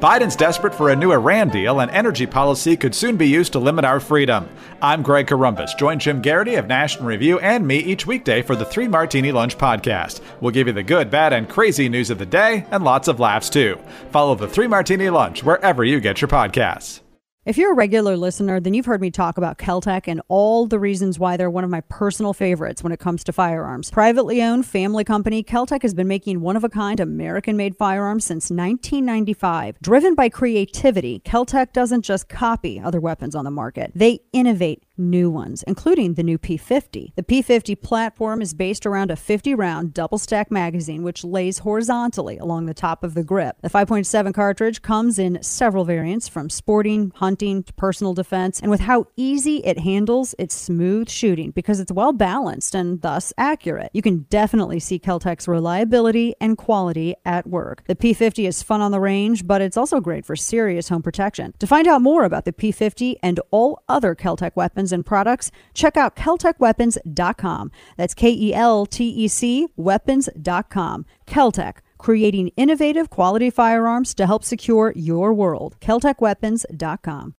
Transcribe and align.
Biden's 0.00 0.34
desperate 0.34 0.74
for 0.74 0.88
a 0.88 0.96
new 0.96 1.12
Iran 1.12 1.50
deal, 1.50 1.80
and 1.80 1.90
energy 1.90 2.24
policy 2.24 2.74
could 2.74 2.94
soon 2.94 3.18
be 3.18 3.28
used 3.28 3.52
to 3.52 3.58
limit 3.58 3.84
our 3.84 4.00
freedom. 4.00 4.48
I'm 4.80 5.02
Greg 5.02 5.26
Corombos. 5.26 5.76
Join 5.76 5.98
Jim 5.98 6.22
Geraghty 6.22 6.54
of 6.54 6.66
National 6.66 7.04
Review 7.04 7.38
and 7.40 7.66
me 7.66 7.76
each 7.76 8.06
weekday 8.06 8.40
for 8.40 8.56
the 8.56 8.64
Three 8.64 8.88
Martini 8.88 9.30
Lunch 9.30 9.58
podcast. 9.58 10.22
We'll 10.40 10.52
give 10.52 10.68
you 10.68 10.72
the 10.72 10.82
good, 10.82 11.10
bad, 11.10 11.34
and 11.34 11.46
crazy 11.46 11.90
news 11.90 12.08
of 12.08 12.16
the 12.16 12.24
day, 12.24 12.64
and 12.70 12.82
lots 12.82 13.08
of 13.08 13.20
laughs 13.20 13.50
too. 13.50 13.78
Follow 14.10 14.34
the 14.34 14.48
Three 14.48 14.66
Martini 14.66 15.10
Lunch 15.10 15.44
wherever 15.44 15.84
you 15.84 16.00
get 16.00 16.22
your 16.22 16.28
podcasts. 16.28 17.00
If 17.46 17.56
you're 17.56 17.72
a 17.72 17.74
regular 17.74 18.18
listener, 18.18 18.60
then 18.60 18.74
you've 18.74 18.84
heard 18.84 19.00
me 19.00 19.10
talk 19.10 19.38
about 19.38 19.56
Keltec 19.56 20.06
and 20.06 20.20
all 20.28 20.66
the 20.66 20.78
reasons 20.78 21.18
why 21.18 21.38
they're 21.38 21.48
one 21.48 21.64
of 21.64 21.70
my 21.70 21.80
personal 21.80 22.34
favorites 22.34 22.82
when 22.82 22.92
it 22.92 23.00
comes 23.00 23.24
to 23.24 23.32
firearms. 23.32 23.90
Privately 23.90 24.42
owned 24.42 24.66
family 24.66 25.04
company, 25.04 25.42
Keltec 25.42 25.80
has 25.80 25.94
been 25.94 26.06
making 26.06 26.42
one 26.42 26.54
of 26.54 26.64
a 26.64 26.68
kind 26.68 27.00
American 27.00 27.56
made 27.56 27.78
firearms 27.78 28.26
since 28.26 28.50
1995. 28.50 29.80
Driven 29.80 30.14
by 30.14 30.28
creativity, 30.28 31.20
Keltec 31.20 31.72
doesn't 31.72 32.02
just 32.02 32.28
copy 32.28 32.78
other 32.78 33.00
weapons 33.00 33.34
on 33.34 33.46
the 33.46 33.50
market, 33.50 33.90
they 33.94 34.20
innovate 34.34 34.84
new 35.00 35.30
ones, 35.30 35.64
including 35.64 36.14
the 36.14 36.22
new 36.22 36.38
P50. 36.38 37.14
The 37.16 37.22
P50 37.22 37.80
platform 37.80 38.42
is 38.42 38.54
based 38.54 38.86
around 38.86 39.10
a 39.10 39.16
50 39.16 39.54
round 39.54 39.94
double 39.94 40.18
stack 40.18 40.50
magazine, 40.50 41.02
which 41.02 41.24
lays 41.24 41.58
horizontally 41.58 42.38
along 42.38 42.66
the 42.66 42.74
top 42.74 43.02
of 43.02 43.14
the 43.14 43.24
grip. 43.24 43.56
The 43.62 43.70
5.7 43.70 44.34
cartridge 44.34 44.82
comes 44.82 45.18
in 45.18 45.42
several 45.42 45.84
variants 45.84 46.28
from 46.28 46.50
sporting, 46.50 47.12
hunting 47.16 47.62
to 47.64 47.72
personal 47.74 48.14
defense, 48.14 48.60
and 48.60 48.70
with 48.70 48.80
how 48.80 49.06
easy 49.16 49.58
it 49.64 49.78
handles, 49.78 50.34
it's 50.38 50.54
smooth 50.54 51.08
shooting 51.08 51.50
because 51.50 51.80
it's 51.80 51.92
well 51.92 52.12
balanced 52.12 52.74
and 52.74 53.00
thus 53.00 53.32
accurate. 53.38 53.90
You 53.94 54.02
can 54.02 54.26
definitely 54.30 54.80
see 54.80 54.98
Keltec's 54.98 55.48
reliability 55.48 56.34
and 56.40 56.58
quality 56.58 57.14
at 57.24 57.46
work. 57.46 57.84
The 57.86 57.96
P50 57.96 58.46
is 58.46 58.62
fun 58.62 58.80
on 58.80 58.92
the 58.92 59.00
range, 59.00 59.46
but 59.46 59.62
it's 59.62 59.76
also 59.76 60.00
great 60.00 60.24
for 60.24 60.36
serious 60.36 60.88
home 60.88 61.02
protection. 61.02 61.54
To 61.58 61.66
find 61.66 61.86
out 61.86 62.02
more 62.02 62.24
about 62.24 62.44
the 62.44 62.52
P50 62.52 63.16
and 63.22 63.40
all 63.50 63.82
other 63.88 64.14
Keltec 64.14 64.56
weapons 64.56 64.89
and 64.92 65.04
products, 65.04 65.50
check 65.74 65.96
out 65.96 66.16
KeltecWeapons.com. 66.16 67.70
That's 67.96 68.14
K 68.14 68.30
E 68.30 68.54
L 68.54 68.86
T 68.86 69.08
E 69.08 69.28
C 69.28 69.68
weapons.com. 69.76 71.06
Keltec 71.26 71.76
creating 71.98 72.48
innovative 72.56 73.10
quality 73.10 73.50
firearms 73.50 74.14
to 74.14 74.26
help 74.26 74.44
secure 74.44 74.92
your 74.96 75.32
world. 75.34 75.76
KeltecWeapons.com. 75.80 77.34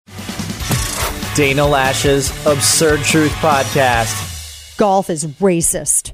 Dana 1.35 1.66
Loesch's 1.66 2.29
Absurd 2.45 2.99
Truth 3.02 3.31
Podcast. 3.33 4.77
Golf 4.77 5.09
is 5.09 5.25
racist. 5.25 6.13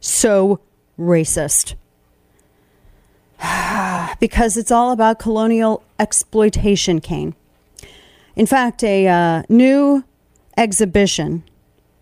So 0.00 0.60
racist. 0.98 1.74
because 4.20 4.56
it's 4.56 4.70
all 4.70 4.92
about 4.92 5.18
colonial 5.18 5.82
exploitation, 5.98 7.00
Kane. 7.00 7.34
In 8.36 8.46
fact, 8.46 8.84
a 8.84 9.08
uh, 9.08 9.42
new 9.48 10.04
exhibition. 10.56 11.44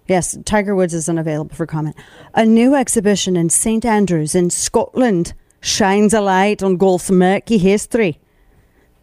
Yes, 0.06 0.36
Tiger 0.44 0.74
Woods 0.74 0.94
isn't 0.94 1.18
available 1.18 1.54
for 1.54 1.66
comment. 1.66 1.96
A 2.34 2.44
new 2.44 2.74
exhibition 2.74 3.36
in 3.36 3.50
St 3.50 3.84
Andrews 3.84 4.34
in 4.34 4.50
Scotland 4.50 5.34
shines 5.60 6.14
a 6.14 6.20
light 6.20 6.62
on 6.62 6.76
golf's 6.76 7.10
murky 7.10 7.58
history. 7.58 8.18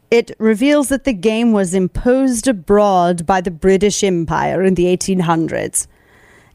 It 0.09 0.31
reveals 0.39 0.89
that 0.89 1.03
the 1.03 1.13
game 1.13 1.51
was 1.51 1.73
imposed 1.73 2.47
abroad 2.47 3.25
by 3.25 3.41
the 3.41 3.51
British 3.51 4.03
Empire 4.03 4.63
in 4.63 4.75
the 4.75 4.85
1800s 4.85 5.87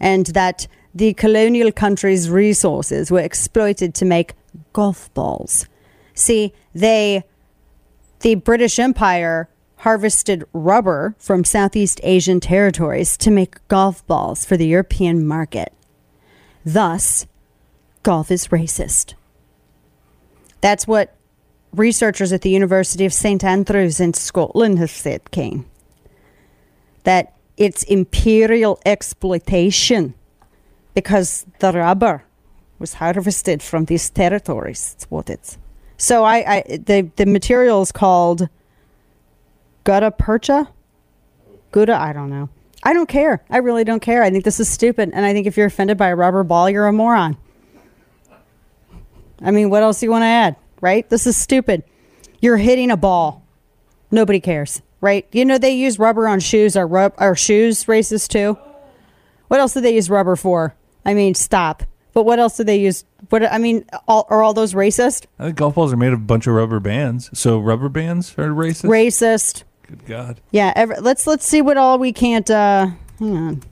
and 0.01 0.27
that 0.27 0.67
the 0.95 1.15
colonial 1.15 1.71
country's 1.73 2.29
resources 2.29 3.11
were 3.11 3.21
exploited 3.21 3.95
to 3.95 4.05
make 4.05 4.35
golf 4.73 5.13
balls. 5.15 5.67
See, 6.15 6.53
they, 6.75 7.25
the 8.21 8.35
British 8.35 8.79
Empire, 8.79 9.49
harvested 9.83 10.45
rubber 10.53 11.17
from 11.19 11.43
Southeast 11.43 12.01
Asian 12.05 12.39
territories 12.39 13.17
to 13.17 13.33
make 13.33 13.67
golf 13.67 14.07
balls 14.07 14.45
for 14.45 14.57
the 14.57 14.67
European 14.67 15.27
market. 15.27 15.73
Thus, 16.65 17.27
golf 18.05 18.31
is 18.31 18.49
racist. 18.49 19.15
That's 20.61 20.87
what 20.87 21.17
researchers 21.73 22.33
at 22.33 22.43
the 22.43 22.51
University 22.51 23.05
of 23.05 23.13
St 23.13 23.43
Andrews 23.43 23.99
in 23.99 24.15
Scotland 24.15 24.79
have 24.79 24.91
said, 24.91 25.33
Kane. 25.33 25.65
That 27.03 27.35
it's 27.57 27.83
imperial 27.83 28.79
exploitation 28.87 30.15
because 30.95 31.45
the 31.59 31.73
rubber 31.73 32.23
was 32.79 32.95
harvested 32.95 33.61
from 33.61 33.87
these 33.87 34.11
territories. 34.11 34.95
That's 34.95 35.11
what 35.11 35.29
it's. 35.29 35.59
So 35.97 36.23
I, 36.23 36.37
I 36.37 36.61
the 36.77 37.11
the 37.17 37.27
material 37.27 37.83
is 37.83 37.91
called 37.91 38.49
gutta 39.85 40.11
percha. 40.11 40.69
Gutta, 41.71 41.95
I 41.95 42.13
don't 42.13 42.31
know. 42.31 42.49
I 42.83 42.93
don't 42.93 43.09
care. 43.09 43.45
I 43.49 43.59
really 43.59 43.85
don't 43.85 44.01
care. 44.01 44.23
I 44.23 44.31
think 44.31 44.45
this 44.45 44.59
is 44.59 44.69
stupid, 44.69 45.11
and 45.13 45.25
I 45.25 45.33
think 45.33 45.47
if 45.47 45.57
you're 45.57 45.67
offended 45.67 45.97
by 45.97 46.09
a 46.09 46.17
rubber 46.17 46.43
ball, 46.43 46.69
you're 46.69 46.87
a 46.87 46.93
moron. 46.93 47.37
I 49.41 49.51
mean, 49.51 49.71
what 49.71 49.83
else 49.83 50.01
do 50.01 50.07
you 50.07 50.11
want 50.11 50.23
to 50.23 50.27
add, 50.27 50.57
right? 50.81 51.09
This 51.09 51.27
is 51.27 51.37
stupid. 51.37 51.85
You're 52.41 52.57
hitting 52.57 52.91
a 52.91 52.97
ball. 52.97 53.45
Nobody 54.11 54.41
cares, 54.41 54.83
right? 55.01 55.27
You 55.33 55.45
know 55.45 55.59
they 55.59 55.71
use 55.73 55.99
rubber 55.99 56.29
on 56.29 56.41
shoes. 56.41 56.77
Are 56.77 56.87
rub 56.87 57.15
are 57.19 57.35
shoes 57.35 57.85
racist 57.85 58.29
too? 58.29 58.59
What 59.49 59.61
else 59.61 59.75
do 59.75 59.81
they 59.81 59.95
use 59.95 60.11
rubber 60.11 60.37
for? 60.37 60.75
I 61.05 61.15
mean, 61.15 61.35
stop. 61.35 61.83
But 62.13 62.25
what 62.25 62.39
else 62.39 62.57
do 62.57 62.65
they 62.65 62.77
use? 62.77 63.05
What 63.31 63.51
I 63.51 63.59
mean, 63.59 63.87
all, 64.07 64.27
are 64.29 64.43
all 64.43 64.55
those 64.55 64.75
racist? 64.75 65.27
I 65.39 65.47
think 65.47 65.57
golf 65.57 65.75
balls 65.75 65.93
are 65.93 65.97
made 65.97 66.13
of 66.13 66.19
a 66.21 66.23
bunch 66.23 66.47
of 66.47 66.55
rubber 66.55 66.79
bands. 66.79 67.31
So 67.39 67.59
rubber 67.59 67.89
bands 67.89 68.37
are 68.39 68.49
racist. 68.49 68.85
Racist. 68.89 69.65
Good 69.93 70.07
God. 70.07 70.41
Yeah. 70.53 70.73
Ever, 70.75 70.97
let's 71.03 71.27
let's 71.27 71.45
see 71.47 71.61
what 71.61 71.77
all 71.77 71.99
we 71.99 72.15
can't. 72.15 72.51
uh 72.51 72.87
Hang 73.19 73.37
on. 73.37 73.63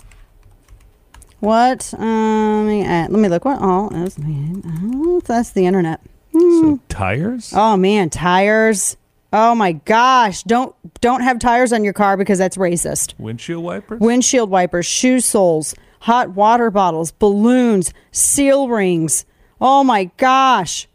What? 1.38 1.94
Um. 1.97 2.66
let 2.69 3.10
me 3.10 3.28
look. 3.28 3.47
What 3.47 3.62
all 3.62 3.94
is? 3.94 4.19
Oh, 4.22 5.22
that's 5.25 5.53
the 5.53 5.64
internet. 5.64 6.03
So 6.32 6.78
tires. 6.91 7.54
Oh 7.56 7.78
man, 7.78 8.10
tires. 8.10 8.98
Oh 9.32 9.54
my 9.54 9.72
gosh! 9.72 10.42
Don't 10.42 10.75
don't 11.00 11.22
have 11.22 11.38
tires 11.38 11.72
on 11.72 11.84
your 11.84 11.94
car 11.94 12.19
because 12.19 12.38
that's 12.38 12.58
racist. 12.58 13.14
Windshield 13.19 13.64
wipers. 13.64 13.98
Windshield 14.00 14.50
wipers, 14.50 14.84
shoe 14.84 15.20
soles, 15.20 15.75
hot 16.00 16.31
water 16.31 16.70
bottles, 16.70 17.12
balloons, 17.12 17.94
seal 18.12 18.69
rings. 18.69 19.25
Oh 19.58 19.82
my 19.82 20.10
gosh. 20.19 20.87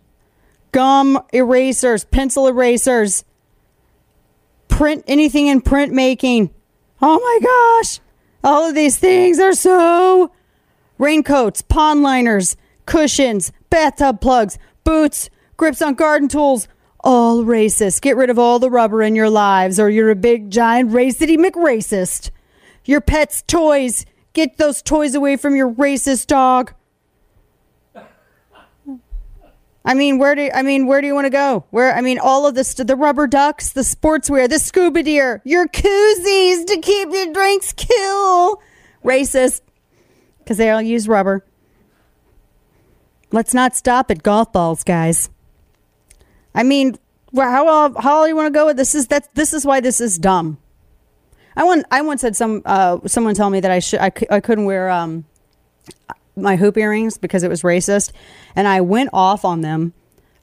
Gum 0.71 1.19
erasers, 1.33 2.03
pencil 2.05 2.47
erasers, 2.47 3.23
print 4.75 5.05
anything 5.07 5.47
in 5.47 5.61
printmaking. 5.61 6.49
Oh 7.01 7.17
my 7.17 7.81
gosh. 7.81 8.01
All 8.43 8.67
of 8.67 8.75
these 8.75 8.97
things 8.97 9.39
are 9.39 9.53
so 9.53 10.31
raincoats, 10.97 11.61
pond 11.61 12.03
liners, 12.03 12.57
cushions, 12.85 13.53
bathtub 13.69 14.19
plugs, 14.19 14.57
boots, 14.83 15.29
grips 15.55 15.81
on 15.81 15.93
garden 15.93 16.27
tools. 16.27 16.67
All 16.99 17.45
racist. 17.45 18.01
Get 18.01 18.17
rid 18.17 18.29
of 18.29 18.37
all 18.37 18.59
the 18.59 18.69
rubber 18.69 19.01
in 19.01 19.15
your 19.15 19.29
lives, 19.29 19.79
or 19.79 19.89
you're 19.89 20.09
a 20.09 20.15
big 20.15 20.51
giant 20.51 20.91
racity 20.91 21.37
McRacist. 21.37 22.31
Your 22.83 22.99
pet's 22.99 23.43
toys. 23.43 24.05
Get 24.33 24.57
those 24.57 24.81
toys 24.81 25.15
away 25.15 25.37
from 25.37 25.55
your 25.55 25.71
racist 25.71 26.27
dog. 26.27 26.73
I 29.85 29.93
mean, 29.93 30.17
where 30.17 30.33
do 30.33 30.49
I 30.53 30.63
mean, 30.63 30.87
where 30.87 30.99
do 30.99 31.07
you 31.07 31.13
want 31.13 31.25
to 31.25 31.31
go? 31.31 31.65
Where 31.69 31.93
I 31.95 32.01
mean, 32.01 32.17
all 32.17 32.47
of 32.47 32.55
this, 32.55 32.73
the 32.73 32.95
rubber 32.95 33.27
ducks, 33.27 33.71
the 33.71 33.81
sportswear, 33.81 34.49
the 34.49 34.57
scuba 34.57 35.03
gear, 35.03 35.41
your 35.45 35.67
koozies 35.67 36.65
to 36.65 36.79
keep 36.81 37.09
your 37.11 37.31
drinks 37.31 37.71
cool. 37.73 38.61
Racist, 39.03 39.61
because 40.39 40.57
they 40.57 40.71
all 40.71 40.81
use 40.81 41.07
rubber. 41.07 41.45
Let's 43.31 43.53
not 43.53 43.75
stop 43.75 44.09
at 44.09 44.23
golf 44.23 44.51
balls, 44.51 44.83
guys. 44.83 45.29
I 46.55 46.63
mean, 46.63 46.97
how 47.35 47.93
how 48.01 48.25
you 48.25 48.35
want 48.35 48.47
to 48.47 48.57
go 48.57 48.65
with 48.65 48.77
this? 48.77 48.95
Is 48.95 49.07
that 49.07 49.33
this 49.35 49.53
is 49.53 49.65
why 49.65 49.81
this 49.81 50.01
is 50.01 50.17
dumb. 50.17 50.57
I 51.55 51.63
want 51.63 51.85
I 51.91 52.01
once 52.01 52.23
had 52.23 52.35
some 52.35 52.63
uh, 52.65 52.99
someone 53.05 53.35
tell 53.35 53.51
me 53.51 53.59
that 53.59 53.71
I 53.71 53.79
should 53.79 53.99
I, 53.99 54.11
I 54.31 54.39
couldn't 54.39 54.65
wear 54.65 54.89
um 54.89 55.25
my 56.35 56.55
hoop 56.55 56.77
earrings 56.77 57.17
because 57.17 57.43
it 57.43 57.49
was 57.49 57.61
racist, 57.61 58.11
and 58.55 58.67
I 58.67 58.81
went 58.81 59.09
off 59.13 59.45
on 59.45 59.61
them 59.61 59.93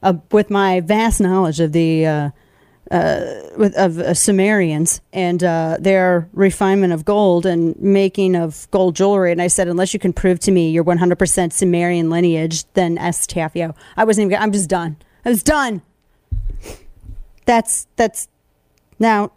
uh, 0.03 0.15
with 0.31 0.51
my 0.51 0.81
vast 0.81 1.21
knowledge 1.21 1.61
of 1.61 1.73
the 1.73 2.07
uh, 2.07 2.31
uh, 2.91 3.41
with, 3.57 3.75
of 3.77 3.99
uh, 3.99 4.13
Sumerians 4.13 5.01
and 5.13 5.43
uh, 5.43 5.79
their 5.81 6.29
refinement 6.35 6.93
of 6.93 7.05
gold 7.05 7.47
and 7.47 7.75
making 7.81 8.37
of 8.37 8.69
gold 8.71 8.97
jewelry. 8.97 9.33
And 9.33 9.41
I 9.41 9.47
said, 9.47 9.67
unless 9.67 9.95
you 9.95 10.01
can 10.01 10.13
prove 10.13 10.41
to 10.41 10.51
me 10.51 10.71
you're 10.71 10.85
100% 10.85 11.53
Sumerian 11.53 12.11
lineage, 12.11 12.65
then 12.75 12.99
STFO. 12.99 13.75
I 13.97 14.05
wasn't 14.05 14.27
even. 14.27 14.43
I'm 14.43 14.53
just 14.53 14.69
done. 14.69 14.97
I 15.25 15.31
was 15.31 15.43
done. 15.43 15.81
That's 17.45 17.87
that's 17.97 18.29
now. 18.99 19.33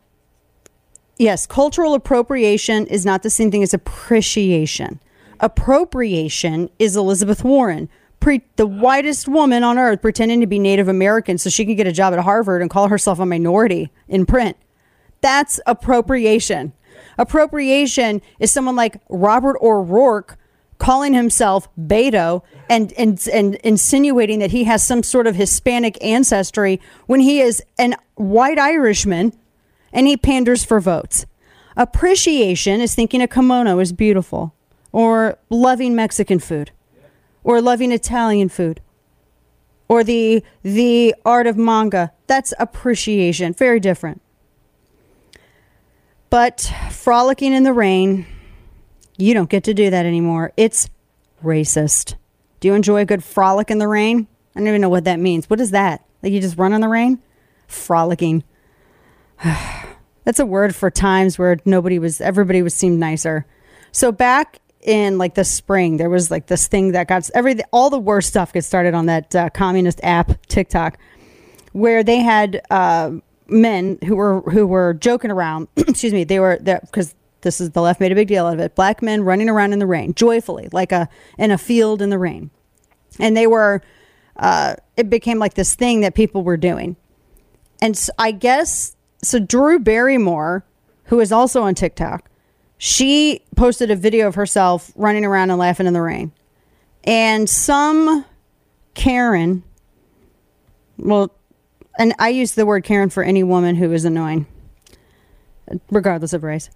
Yes, 1.17 1.45
cultural 1.45 1.93
appropriation 1.93 2.87
is 2.87 3.05
not 3.05 3.23
the 3.23 3.29
same 3.29 3.51
thing 3.51 3.63
as 3.63 3.73
appreciation. 3.73 4.99
Appropriation 5.39 6.69
is 6.79 6.95
Elizabeth 6.95 7.43
Warren. 7.43 7.89
pre- 8.19 8.41
the 8.55 8.65
whitest 8.65 9.27
woman 9.27 9.63
on 9.63 9.77
earth 9.77 10.01
pretending 10.01 10.41
to 10.41 10.47
be 10.47 10.57
Native 10.57 10.87
American 10.87 11.37
so 11.37 11.49
she 11.49 11.65
can 11.65 11.75
get 11.75 11.85
a 11.85 11.91
job 11.91 12.13
at 12.13 12.19
Harvard 12.19 12.61
and 12.61 12.71
call 12.71 12.87
herself 12.87 13.19
a 13.19 13.25
minority 13.25 13.91
in 14.07 14.25
print. 14.25 14.57
That's 15.21 15.59
appropriation. 15.67 16.73
Appropriation 17.17 18.21
is 18.39 18.51
someone 18.51 18.75
like 18.75 18.99
Robert 19.09 19.57
O'Rourke 19.61 20.37
calling 20.77 21.13
himself 21.13 21.67
Beto 21.77 22.41
and, 22.69 22.91
and, 22.93 23.27
and 23.31 23.55
insinuating 23.55 24.39
that 24.39 24.51
he 24.51 24.63
has 24.63 24.83
some 24.83 25.03
sort 25.03 25.27
of 25.27 25.35
Hispanic 25.35 26.03
ancestry 26.03 26.81
when 27.05 27.19
he 27.19 27.41
is 27.41 27.61
an 27.77 27.95
white 28.15 28.57
Irishman 28.57 29.33
and 29.93 30.07
he 30.07 30.17
panders 30.17 30.65
for 30.65 30.79
votes. 30.79 31.25
Appreciation 31.77 32.81
is 32.81 32.95
thinking 32.95 33.21
a 33.21 33.27
kimono 33.27 33.79
is 33.79 33.93
beautiful 33.93 34.54
or 34.95 35.37
loving 35.49 35.93
Mexican 35.93 36.39
food 36.39 36.71
or 37.43 37.61
loving 37.61 37.91
Italian 37.91 38.47
food 38.47 38.79
or 39.89 40.05
the 40.05 40.41
the 40.63 41.13
art 41.25 41.47
of 41.47 41.57
manga. 41.57 42.13
That's 42.27 42.53
appreciation. 42.59 43.51
Very 43.51 43.81
different. 43.81 44.21
But 46.29 46.71
frolicking 46.91 47.51
in 47.51 47.63
the 47.63 47.73
rain, 47.73 48.25
you 49.17 49.33
don't 49.33 49.49
get 49.49 49.65
to 49.65 49.73
do 49.73 49.89
that 49.89 50.05
anymore. 50.05 50.53
It's 50.55 50.89
racist. 51.43 52.15
Do 52.61 52.69
you 52.69 52.73
enjoy 52.73 53.01
a 53.01 53.05
good 53.05 53.21
frolic 53.21 53.69
in 53.69 53.79
the 53.79 53.89
rain? 53.89 54.27
I 54.55 54.59
don't 54.59 54.69
even 54.69 54.79
know 54.79 54.87
what 54.87 55.03
that 55.03 55.19
means. 55.19 55.49
What 55.49 55.59
is 55.59 55.71
that? 55.71 56.05
Like 56.23 56.31
you 56.31 56.39
just 56.39 56.57
run 56.57 56.71
in 56.71 56.79
the 56.79 56.87
rain? 56.87 57.21
Frolicking. 57.67 58.45
That's 60.23 60.39
a 60.39 60.45
word 60.45 60.73
for 60.73 60.89
times 60.89 61.37
where 61.37 61.59
nobody 61.65 61.99
was, 61.99 62.21
everybody 62.21 62.61
was 62.61 62.73
seemed 62.73 62.97
nicer. 62.97 63.45
So 63.91 64.13
back 64.13 64.61
in 64.85 65.17
like 65.17 65.33
the 65.33 65.43
spring, 65.43 65.97
there 65.97 66.09
was 66.09 66.31
like 66.31 66.45
this 66.47 66.67
thing 66.67 66.91
that 66.93 67.07
got 67.07 67.29
every 67.33 67.57
all 67.73 67.89
the 67.89 67.99
worst 67.99 68.29
stuff 68.29 68.53
gets 68.53 68.67
started 68.67 68.93
on 68.93 69.07
that 69.07 69.35
uh, 69.35 69.49
communist 69.49 69.99
app 70.03 70.45
TikTok, 70.47 70.97
where 71.73 72.03
they 72.03 72.19
had 72.19 72.61
uh, 72.69 73.11
men 73.47 73.97
who 74.05 74.15
were 74.15 74.41
who 74.41 74.67
were 74.67 74.93
joking 74.93 75.31
around. 75.31 75.67
excuse 75.75 76.13
me, 76.13 76.23
they 76.23 76.39
were 76.39 76.57
because 76.57 77.15
this 77.41 77.59
is 77.59 77.71
the 77.71 77.81
left 77.81 77.99
made 77.99 78.11
a 78.11 78.15
big 78.15 78.27
deal 78.27 78.45
out 78.45 78.53
of 78.53 78.59
it. 78.59 78.75
Black 78.75 79.01
men 79.01 79.23
running 79.23 79.49
around 79.49 79.73
in 79.73 79.79
the 79.79 79.87
rain 79.87 80.13
joyfully, 80.13 80.69
like 80.71 80.91
a 80.91 81.09
in 81.37 81.51
a 81.51 81.57
field 81.57 82.01
in 82.01 82.09
the 82.09 82.19
rain, 82.19 82.51
and 83.19 83.35
they 83.35 83.47
were. 83.47 83.81
Uh, 84.37 84.75
it 84.97 85.09
became 85.09 85.39
like 85.39 85.53
this 85.53 85.75
thing 85.75 86.01
that 86.01 86.13
people 86.13 86.43
were 86.43 86.57
doing, 86.57 86.97
and 87.81 87.97
so 87.97 88.11
I 88.19 88.31
guess 88.31 88.97
so. 89.23 89.39
Drew 89.39 89.79
Barrymore, 89.79 90.65
who 91.05 91.21
is 91.21 91.31
also 91.31 91.63
on 91.63 91.73
TikTok, 91.73 92.29
she 92.85 93.41
posted 93.55 93.89
a 93.89 93.95
video 93.95 94.27
of 94.27 94.35
herself 94.35 94.91
running 94.95 95.25
around 95.25 95.49
and 95.49 95.57
laughing 95.57 95.87
in 95.87 95.93
the 95.93 96.01
rain, 96.03 96.31
and 97.03 97.49
some 97.49 98.23
Karen. 98.93 99.63
Well, 100.99 101.31
and 101.97 102.13
I 102.19 102.29
use 102.29 102.53
the 102.53 102.63
word 102.63 102.83
Karen 102.83 103.09
for 103.09 103.23
any 103.23 103.41
woman 103.41 103.75
who 103.75 103.91
is 103.91 104.05
annoying, 104.05 104.45
regardless 105.89 106.31
of 106.31 106.43
race, 106.43 106.69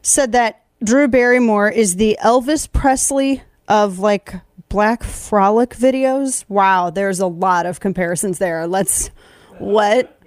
said 0.00 0.32
that 0.32 0.64
Drew 0.82 1.06
Barrymore 1.06 1.68
is 1.68 1.96
the 1.96 2.16
Elvis 2.24 2.72
Presley 2.72 3.42
of 3.68 3.98
like 3.98 4.32
black 4.70 5.04
frolic 5.04 5.76
videos. 5.76 6.46
Wow, 6.48 6.88
there's 6.88 7.20
a 7.20 7.26
lot 7.26 7.66
of 7.66 7.78
comparisons 7.78 8.38
there. 8.38 8.66
Let's 8.66 9.10
what? 9.58 10.18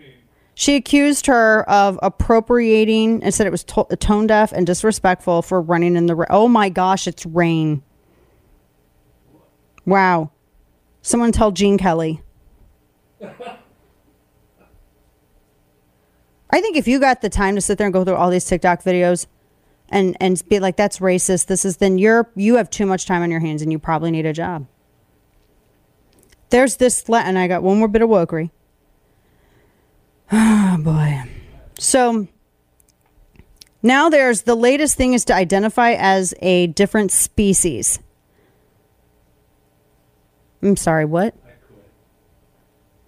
She 0.56 0.76
accused 0.76 1.26
her 1.26 1.68
of 1.70 1.98
appropriating 2.04 3.24
and 3.24 3.34
said 3.34 3.48
it 3.48 3.52
was 3.52 3.64
to- 3.66 3.88
tone 4.00 4.28
deaf 4.28 4.52
and 4.52 4.68
disrespectful 4.68 5.42
for 5.42 5.60
running 5.62 5.96
in 5.96 6.06
the 6.06 6.16
rain. 6.16 6.28
Oh 6.30 6.48
my 6.48 6.70
gosh, 6.70 7.08
it's 7.08 7.26
rain. 7.26 7.82
Wow. 9.86 10.32
Someone 11.02 11.32
tell 11.32 11.52
Gene 11.52 11.78
Kelly. 11.78 12.22
I 16.50 16.62
think 16.62 16.78
if 16.78 16.88
you 16.88 17.00
got 17.00 17.22
the 17.22 17.30
time 17.30 17.56
to 17.56 17.62
sit 17.62 17.80
there 17.80 17.88
and 17.88 17.94
go 17.94 18.06
through 18.06 18.16
all 18.16 18.30
these 18.30 18.46
TikTok 18.46 18.84
videos 18.84 19.26
and 19.90 20.16
and 20.20 20.48
be 20.48 20.60
like 20.60 20.78
that's 20.78 21.00
racist, 21.00 21.48
this 21.48 21.66
is 21.66 21.78
then 21.78 21.98
you're 21.98 22.30
you 22.36 22.58
have 22.58 22.70
too 22.70 22.86
much 22.86 23.08
time 23.08 23.24
on 23.24 23.32
your 23.32 23.40
hands 23.40 23.64
and 23.64 23.72
you 23.72 23.80
probably 23.80 24.12
need 24.12 24.28
a 24.28 24.34
job. 24.34 24.68
There's 26.52 26.78
this 26.78 27.04
and 27.10 27.40
I 27.40 27.48
got 27.48 27.64
one 27.64 27.80
more 27.80 27.88
bit 27.88 28.04
of 28.04 28.10
wokery. 28.10 28.52
Oh 30.32 30.78
boy. 30.80 31.24
So 31.78 32.28
now 33.82 34.10
there's 34.10 34.44
the 34.44 34.56
latest 34.56 34.96
thing 34.96 35.14
is 35.14 35.26
to 35.26 35.36
identify 35.36 35.92
as 35.94 36.34
a 36.42 36.68
different 36.68 37.12
species. 37.12 38.00
I'm 40.62 40.78
sorry, 40.78 41.06
what? 41.06 41.36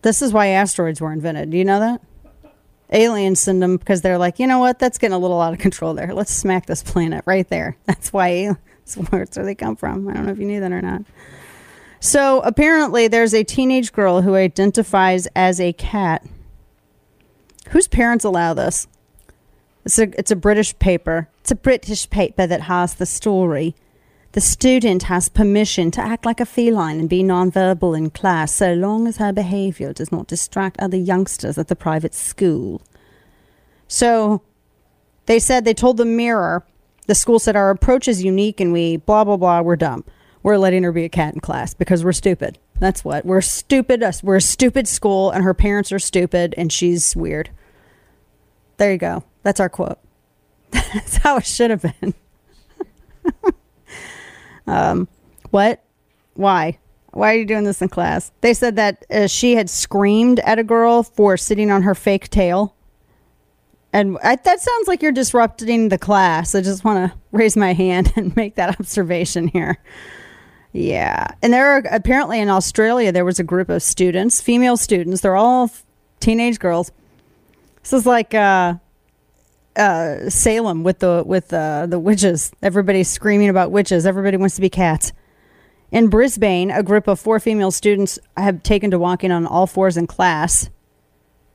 This 0.02 0.22
is 0.22 0.34
why 0.34 0.48
asteroids 0.48 1.02
were 1.02 1.12
invented. 1.12 1.50
Do 1.50 1.58
you 1.58 1.66
know 1.66 1.80
that? 1.80 2.02
Aliens 2.92 3.40
send 3.40 3.64
them 3.64 3.78
because 3.78 4.02
they're 4.02 4.18
like, 4.18 4.38
you 4.38 4.46
know 4.46 4.60
what? 4.60 4.78
That's 4.78 4.98
getting 4.98 5.16
a 5.16 5.20
little 5.20 5.42
out 5.42 5.54
of 5.54 5.60
control 5.60 5.94
there. 5.94 6.14
Let's 6.14 6.32
smack 6.32 6.68
this 6.68 6.84
planet 6.84 7.24
right 7.26 7.48
there. 7.50 7.78
That's 7.86 8.14
why 8.14 8.56
that's 8.86 8.96
where 9.12 9.26
they 9.26 9.56
come 9.56 9.76
from. 9.76 10.08
I 10.08 10.14
don't 10.14 10.26
know 10.28 10.32
if 10.32 10.38
you 10.38 10.46
knew 10.46 10.60
that 10.60 10.72
or 10.72 10.82
not. 10.82 11.02
So 12.00 12.42
apparently, 12.42 13.08
there's 13.08 13.34
a 13.34 13.44
teenage 13.44 13.92
girl 13.92 14.22
who 14.22 14.36
identifies 14.36 15.28
as 15.36 15.60
a 15.60 15.74
cat. 15.74 16.24
Whose 17.70 17.88
parents 17.88 18.26
allow 18.26 18.54
this? 18.54 18.88
It's 19.86 20.00
a, 20.00 20.04
it's 20.18 20.32
a 20.32 20.36
British 20.36 20.78
paper. 20.80 21.30
It's 21.42 21.52
a 21.52 21.56
British 21.56 22.10
paper 22.10 22.48
that 22.48 22.62
has 22.62 22.96
the 22.96 23.06
story. 23.06 23.76
The 24.32 24.42
student 24.42 25.04
has 25.04 25.30
permission 25.30 25.92
to 25.92 26.02
act 26.02 26.26
like 26.26 26.40
a 26.40 26.46
feline 26.46 27.00
and 27.00 27.08
be 27.08 27.24
nonverbal 27.24 27.98
in 27.98 28.10
class 28.10 28.52
so 28.54 28.74
long 28.74 29.08
as 29.08 29.18
her 29.18 29.32
behavior 29.32 29.94
does 29.94 30.12
not 30.12 30.28
distract 30.28 30.80
other 30.80 30.98
youngsters 30.98 31.58
at 31.58 31.68
the 31.68 31.76
private 31.76 32.14
school. 32.14 32.82
So 33.88 34.42
they 35.26 35.40
said 35.40 35.64
they 35.64 35.74
told 35.74 35.98
the 35.98 36.06
mirror, 36.06 36.66
the 37.08 37.16
school 37.16 37.40
said 37.40 37.56
our 37.56 37.70
approach 37.70 38.08
is 38.08 38.24
unique 38.24 38.60
and 38.60 38.74
we 38.74 38.98
blah, 38.98 39.24
blah, 39.24 39.38
blah, 39.38 39.62
we're 39.62 39.76
dumb. 39.76 40.04
We're 40.46 40.60
letting 40.60 40.84
her 40.84 40.92
be 40.92 41.06
a 41.06 41.10
cat 41.10 41.34
in 41.34 41.40
class 41.40 41.74
because 41.74 42.06
we're 42.06 42.12
stupid. 42.14 42.60
That's 42.80 43.04
what. 43.04 43.26
We're 43.26 43.42
stupid. 43.42 44.04
We're 44.22 44.36
a 44.36 44.42
stupid 44.42 44.88
school 44.88 45.32
and 45.32 45.44
her 45.44 45.56
parents 45.56 45.92
are 45.92 45.98
stupid 45.98 46.54
and 46.56 46.72
she's 46.72 47.16
weird. 47.16 47.50
There 48.78 48.92
you 48.92 49.00
go. 49.00 49.24
That's 49.42 49.60
our 49.60 49.70
quote. 49.70 49.98
That's 50.70 51.18
how 51.18 51.38
it 51.38 51.48
should 51.48 51.72
have 51.72 51.82
been. 51.82 52.14
um, 54.68 55.08
what? 55.50 55.84
Why? 56.36 56.78
Why 57.10 57.34
are 57.34 57.38
you 57.38 57.46
doing 57.46 57.64
this 57.64 57.82
in 57.82 57.90
class? 57.90 58.32
They 58.42 58.54
said 58.54 58.76
that 58.76 59.04
uh, 59.10 59.26
she 59.26 59.56
had 59.56 59.68
screamed 59.68 60.42
at 60.42 60.60
a 60.60 60.64
girl 60.64 61.02
for 61.02 61.38
sitting 61.38 61.72
on 61.72 61.82
her 61.82 61.96
fake 61.96 62.30
tail. 62.30 62.76
And 63.92 64.20
I, 64.24 64.36
that 64.36 64.60
sounds 64.60 64.88
like 64.88 65.02
you're 65.02 65.12
disrupting 65.12 65.90
the 65.90 65.98
class. 65.98 66.54
I 66.54 66.62
just 66.62 66.84
want 66.84 67.12
to 67.12 67.18
raise 67.32 67.58
my 67.58 67.74
hand 67.74 68.14
and 68.16 68.36
make 68.36 68.54
that 68.58 68.80
observation 68.80 69.48
here. 69.48 69.80
Yeah. 70.76 71.28
And 71.42 71.54
there 71.54 71.68
are 71.68 71.84
apparently 71.90 72.38
in 72.38 72.50
Australia, 72.50 73.14
there 73.14 73.24
was 73.24 73.40
a 73.40 73.46
group 73.46 73.70
of 73.70 73.82
students, 73.82 74.42
female 74.42 74.76
students. 74.76 75.22
They're 75.22 75.38
all 75.38 75.72
teenage 76.20 76.60
girls. 76.60 76.92
This 77.82 77.94
is 77.94 78.06
like 78.06 78.34
uh, 78.34 78.76
uh, 79.78 80.30
Salem 80.30 80.84
with 80.84 81.00
the 81.00 81.24
with 81.26 81.54
uh, 81.54 81.86
the 81.86 81.98
witches. 81.98 82.52
Everybody's 82.62 83.08
screaming 83.08 83.48
about 83.48 83.72
witches. 83.72 84.06
Everybody 84.06 84.36
wants 84.36 84.56
to 84.56 84.62
be 84.62 84.70
cats. 84.70 85.14
In 85.92 86.10
Brisbane, 86.10 86.72
a 86.72 86.84
group 86.84 87.08
of 87.08 87.22
four 87.22 87.40
female 87.40 87.72
students 87.72 88.20
have 88.36 88.62
taken 88.62 88.92
to 88.92 89.00
walking 89.00 89.32
on 89.32 89.48
all 89.48 89.68
fours 89.68 89.96
in 89.96 90.08
class, 90.08 90.70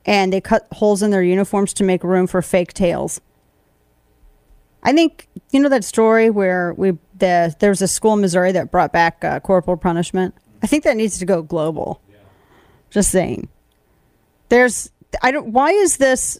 and 0.03 0.33
they 0.33 0.41
cut 0.41 0.67
holes 0.71 1.03
in 1.03 1.11
their 1.11 1.21
uniforms 1.21 1.73
to 1.75 1.83
make 1.83 2.03
room 2.03 2.25
for 2.25 2.41
fake 2.41 2.73
tails. 2.73 3.21
I 4.81 4.93
think 4.93 5.27
you 5.51 5.59
know 5.59 5.69
that 5.69 5.83
story 5.83 6.31
where 6.31 6.73
we 6.73 6.97
the 7.21 7.55
there 7.59 7.69
was 7.69 7.81
a 7.81 7.87
school 7.87 8.13
in 8.15 8.21
Missouri 8.21 8.51
that 8.51 8.69
brought 8.69 8.91
back 8.91 9.23
uh, 9.23 9.39
corporal 9.39 9.77
punishment. 9.77 10.35
I 10.61 10.67
think 10.67 10.83
that 10.83 10.97
needs 10.97 11.17
to 11.19 11.25
go 11.25 11.41
global. 11.41 12.01
Just 12.89 13.09
saying. 13.09 13.47
There's 14.49 14.91
I 15.21 15.31
don't. 15.31 15.53
Why 15.53 15.71
is 15.71 15.97
this? 15.97 16.39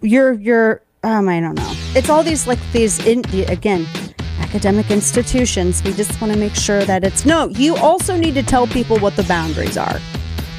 You're 0.00 0.32
you're. 0.32 0.82
Um, 1.02 1.28
I 1.28 1.40
don't 1.40 1.54
know. 1.54 1.72
It's 1.96 2.08
all 2.08 2.22
these 2.22 2.46
like 2.46 2.60
these 2.72 3.04
in 3.04 3.24
again 3.50 3.86
academic 4.38 4.90
institutions. 4.90 5.82
We 5.82 5.92
just 5.92 6.20
want 6.20 6.32
to 6.32 6.38
make 6.38 6.54
sure 6.54 6.84
that 6.84 7.04
it's 7.04 7.26
no. 7.26 7.48
You 7.48 7.76
also 7.76 8.16
need 8.16 8.34
to 8.34 8.42
tell 8.42 8.66
people 8.66 8.98
what 8.98 9.16
the 9.16 9.24
boundaries 9.24 9.76
are. 9.76 9.98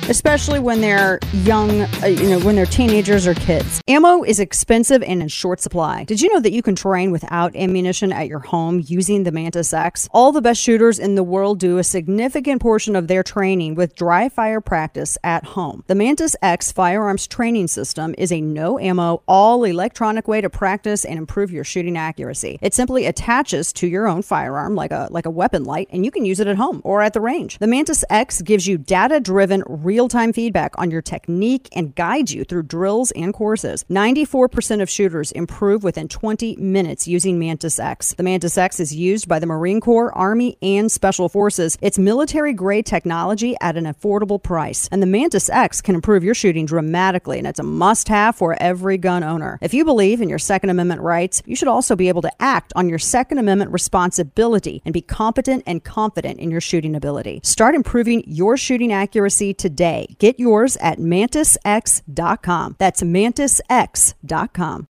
Especially 0.10 0.60
when 0.60 0.82
they're 0.82 1.20
young, 1.34 1.82
uh, 2.04 2.08
you 2.08 2.30
know, 2.30 2.40
when 2.40 2.56
they're 2.56 2.66
teenagers 2.66 3.28
or 3.28 3.34
kids. 3.34 3.82
Ammo 3.88 4.24
is 4.24 4.40
expensive 4.40 5.04
and 5.04 5.22
in 5.22 5.28
short 5.28 5.60
supply. 5.60 6.04
Did 6.04 6.22
you 6.22 6.34
know 6.34 6.40
that 6.40 6.52
you 6.52 6.62
can 6.62 6.76
train 6.76 7.12
without 7.12 7.56
ammunition 7.56 8.12
at 8.12 8.28
your 8.28 8.40
home 8.40 8.84
using 8.86 9.24
the 9.24 9.32
Mantis 9.32 9.74
X? 9.74 10.10
All 10.12 10.32
the 10.32 10.42
best 10.42 10.62
shooters 10.62 11.00
in 11.00 11.16
the 11.16 11.24
world 11.24 11.60
do 11.60 11.78
a 11.78 11.84
significant 11.84 12.62
portion 12.62 12.96
of 12.96 13.08
their 13.08 13.24
training 13.24 13.76
with 13.76 13.96
dry 13.96 14.30
fire 14.30 14.62
practice 14.62 15.18
at 15.24 15.46
home. 15.46 15.84
The 15.88 15.96
Mantis 15.96 16.36
X 16.42 16.72
firearms 16.72 17.28
training 17.28 17.68
system 17.68 18.16
is 18.18 18.32
a 18.32 18.42
no 18.42 18.80
ammo, 18.80 19.24
all 19.28 19.64
electronic 19.64 20.28
way 20.28 20.42
to 20.42 20.50
practice 20.50 21.06
and 21.06 21.18
improve 21.18 21.52
your 21.52 21.64
shooting 21.64 21.98
accuracy. 21.98 22.60
It 22.62 22.74
simply 22.74 23.06
attaches 23.06 23.72
to 23.74 23.88
your 23.88 24.08
own 24.08 24.22
firearm 24.22 24.76
like 24.76 24.92
a 24.92 25.08
like 25.12 25.26
a 25.26 25.30
weapon 25.30 25.64
light 25.64 25.88
and 25.92 26.06
you 26.06 26.12
can 26.12 26.26
use 26.26 26.40
it 26.40 26.48
at 26.48 26.58
home 26.58 26.82
or 26.84 27.02
at 27.02 27.14
the 27.14 27.22
range. 27.22 27.60
The 27.60 27.68
Mantis 27.68 28.04
X 28.10 28.42
gives 28.42 28.68
you 28.68 28.78
data-driven 28.78 29.64
real 29.92 30.08
time 30.08 30.32
feedback 30.32 30.74
on 30.78 30.90
your 30.90 31.02
technique 31.02 31.68
and 31.74 31.94
guides 31.96 32.34
you 32.34 32.46
through 32.46 32.64
drills 32.64 33.12
and 33.12 33.34
courses. 33.34 33.84
94% 33.90 34.82
of 34.82 34.90
shooters 34.90 35.34
improve 35.34 35.84
within 35.84 36.08
20 36.08 36.56
minutes 36.56 37.10
using 37.10 37.38
Mantis 37.38 37.78
X. 37.78 38.14
The 38.14 38.24
Mantis 38.24 38.58
X 38.58 38.80
is 38.80 38.96
used 38.96 39.28
by 39.28 39.38
the 39.38 39.46
Marine 39.46 39.82
Corps, 39.82 40.18
Army, 40.18 40.58
and 40.62 40.90
Special 40.90 41.28
Forces. 41.28 41.78
It's 41.82 42.00
military 42.00 42.54
grade 42.54 42.86
technology 42.86 43.54
at 43.60 43.76
an 43.76 43.84
affordable 43.84 44.42
price. 44.42 44.88
And 44.94 45.02
the 45.02 45.08
Mantis 45.08 45.50
X 45.50 45.82
can 45.82 45.94
improve 45.94 46.24
your 46.24 46.36
shooting 46.36 46.66
dramatically, 46.66 47.38
and 47.38 47.46
it's 47.46 47.60
a 47.60 47.64
must 47.64 48.08
have 48.08 48.38
for 48.38 48.56
every 48.62 48.98
gun 48.98 49.26
owner. 49.26 49.60
If 49.62 49.74
you 49.74 49.84
believe 49.84 50.22
in 50.22 50.30
your 50.30 50.40
Second 50.40 50.70
Amendment 50.70 51.02
rights, 51.02 51.44
you 51.46 51.58
should 51.58 51.68
also 51.68 51.98
be 51.98 52.08
able 52.08 52.22
to 52.22 52.32
act 52.42 52.72
on 52.78 52.88
your 52.88 52.98
Second 52.98 53.40
Amendment 53.40 53.72
responsibility 53.72 54.82
and 54.86 54.94
be 54.94 55.02
competent 55.02 55.64
and 55.68 55.84
confident 55.84 56.40
in 56.40 56.50
your 56.50 56.62
shooting 56.62 56.96
ability. 56.96 57.42
Start 57.44 57.76
improving 57.76 58.24
your 58.26 58.56
shooting 58.56 58.94
accuracy 58.94 59.54
today. 59.54 59.81
Get 60.20 60.40
yours 60.40 60.78
at 60.78 61.00
mantisx.com. 61.00 62.76
That's 62.80 63.04
mantisx.com. 63.04 64.88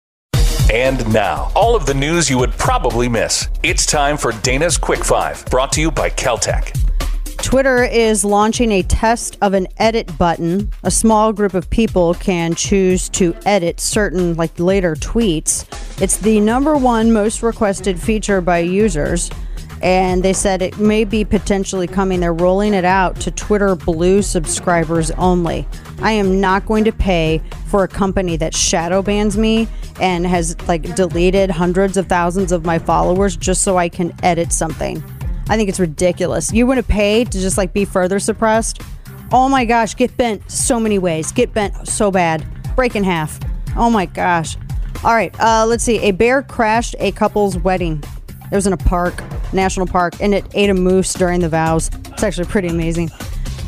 And 0.73 1.13
now, 1.13 1.51
all 1.57 1.75
of 1.75 1.87
the 1.87 1.95
news 1.95 2.31
you 2.31 2.39
would 2.39 2.53
probably 2.53 3.09
miss. 3.09 3.49
It's 3.63 3.85
time 3.87 4.17
for 4.17 4.33
Dana's 4.43 4.79
Quick 4.79 5.05
Five, 5.05 5.45
brought 5.47 5.73
to 5.73 5.81
you 5.81 5.91
by 5.91 6.11
Keltec. 6.11 6.77
Twitter 7.43 7.83
is 7.83 8.25
launching 8.25 8.71
a 8.71 8.83
test 8.83 9.37
of 9.43 9.55
an 9.55 9.67
edit 9.79 10.17
button. 10.19 10.71
A 10.85 10.91
small 10.91 11.33
group 11.33 11.55
of 11.55 11.69
people 11.71 12.15
can 12.15 12.55
choose 12.55 13.09
to 13.11 13.35
edit 13.47 13.81
certain, 13.81 14.35
like 14.35 14.61
later 14.61 14.95
tweets. 14.95 15.65
It's 16.01 16.19
the 16.19 16.39
number 16.39 16.77
one 16.77 17.13
most 17.13 17.43
requested 17.43 18.01
feature 18.01 18.41
by 18.41 18.59
users 18.59 19.31
and 19.83 20.23
they 20.23 20.33
said 20.33 20.63
it 20.63 20.79
may 20.79 21.05
be 21.05 21.25
potentially 21.25 21.87
coming. 21.87 22.21
They're 22.21 22.33
rolling 22.33 22.75
it 22.75 22.85
out 22.85 23.17
to 23.21 23.31
Twitter 23.31 23.75
Blue 23.75 24.23
subscribers 24.23 25.11
only. 25.13 25.67
I 26.01 26.13
am 26.13 26.41
not 26.41 26.67
going 26.67 26.85
to 26.85 26.93
pay 26.93 27.41
for 27.67 27.85
a 27.85 27.89
company 27.89 28.37
that 28.37 28.55
shadow 28.55 29.03
bans 29.03 29.39
me 29.39 29.69
and 30.01 30.27
has 30.27 30.61
like 30.69 30.95
deleted 30.95 31.51
hundreds 31.51 31.97
of 31.97 32.07
thousands 32.09 32.53
of 32.53 32.65
my 32.65 32.79
followers 32.79 33.37
just 33.37 33.63
so 33.63 33.77
I 33.77 33.89
can 33.89 34.15
edit 34.23 34.53
something. 34.53 35.03
I 35.49 35.57
think 35.57 35.69
it's 35.69 35.81
ridiculous. 35.81 36.53
You 36.53 36.67
want 36.67 36.79
to 36.79 36.85
pay 36.85 37.25
to 37.25 37.31
just 37.41 37.59
like 37.59 37.73
be 37.73 37.85
further 37.85 38.19
suppressed? 38.19 38.83
Oh 39.33 39.49
my 39.49 39.65
gosh, 39.65 39.97
get 39.97 40.17
bent 40.17 40.51
so 40.51 40.79
many 40.79 40.99
ways. 40.99 41.33
Get 41.33 41.55
bent 41.55 41.89
so 41.89 42.11
bad. 42.11 42.45
Break 42.77 42.97
in 42.97 43.05
half. 43.05 43.39
Oh 43.77 43.91
my 43.91 44.07
gosh. 44.07 44.57
All 45.03 45.15
right, 45.15 45.35
uh, 45.41 45.65
let's 45.67 45.83
see. 45.83 45.99
A 46.01 46.11
bear 46.11 46.43
crashed 46.43 46.95
a 46.99 47.13
couple's 47.13 47.57
wedding. 47.57 48.03
It 48.51 48.55
was 48.55 48.67
in 48.67 48.73
a 48.73 48.77
park, 48.77 49.23
national 49.53 49.87
park, 49.87 50.15
and 50.21 50.35
it 50.35 50.45
ate 50.55 50.71
a 50.71 50.75
moose 50.75 51.13
during 51.15 51.41
the 51.41 51.49
vows. 51.49 51.91
It's 52.09 52.23
actually 52.23 52.47
pretty 52.47 52.69
amazing. 52.69 53.11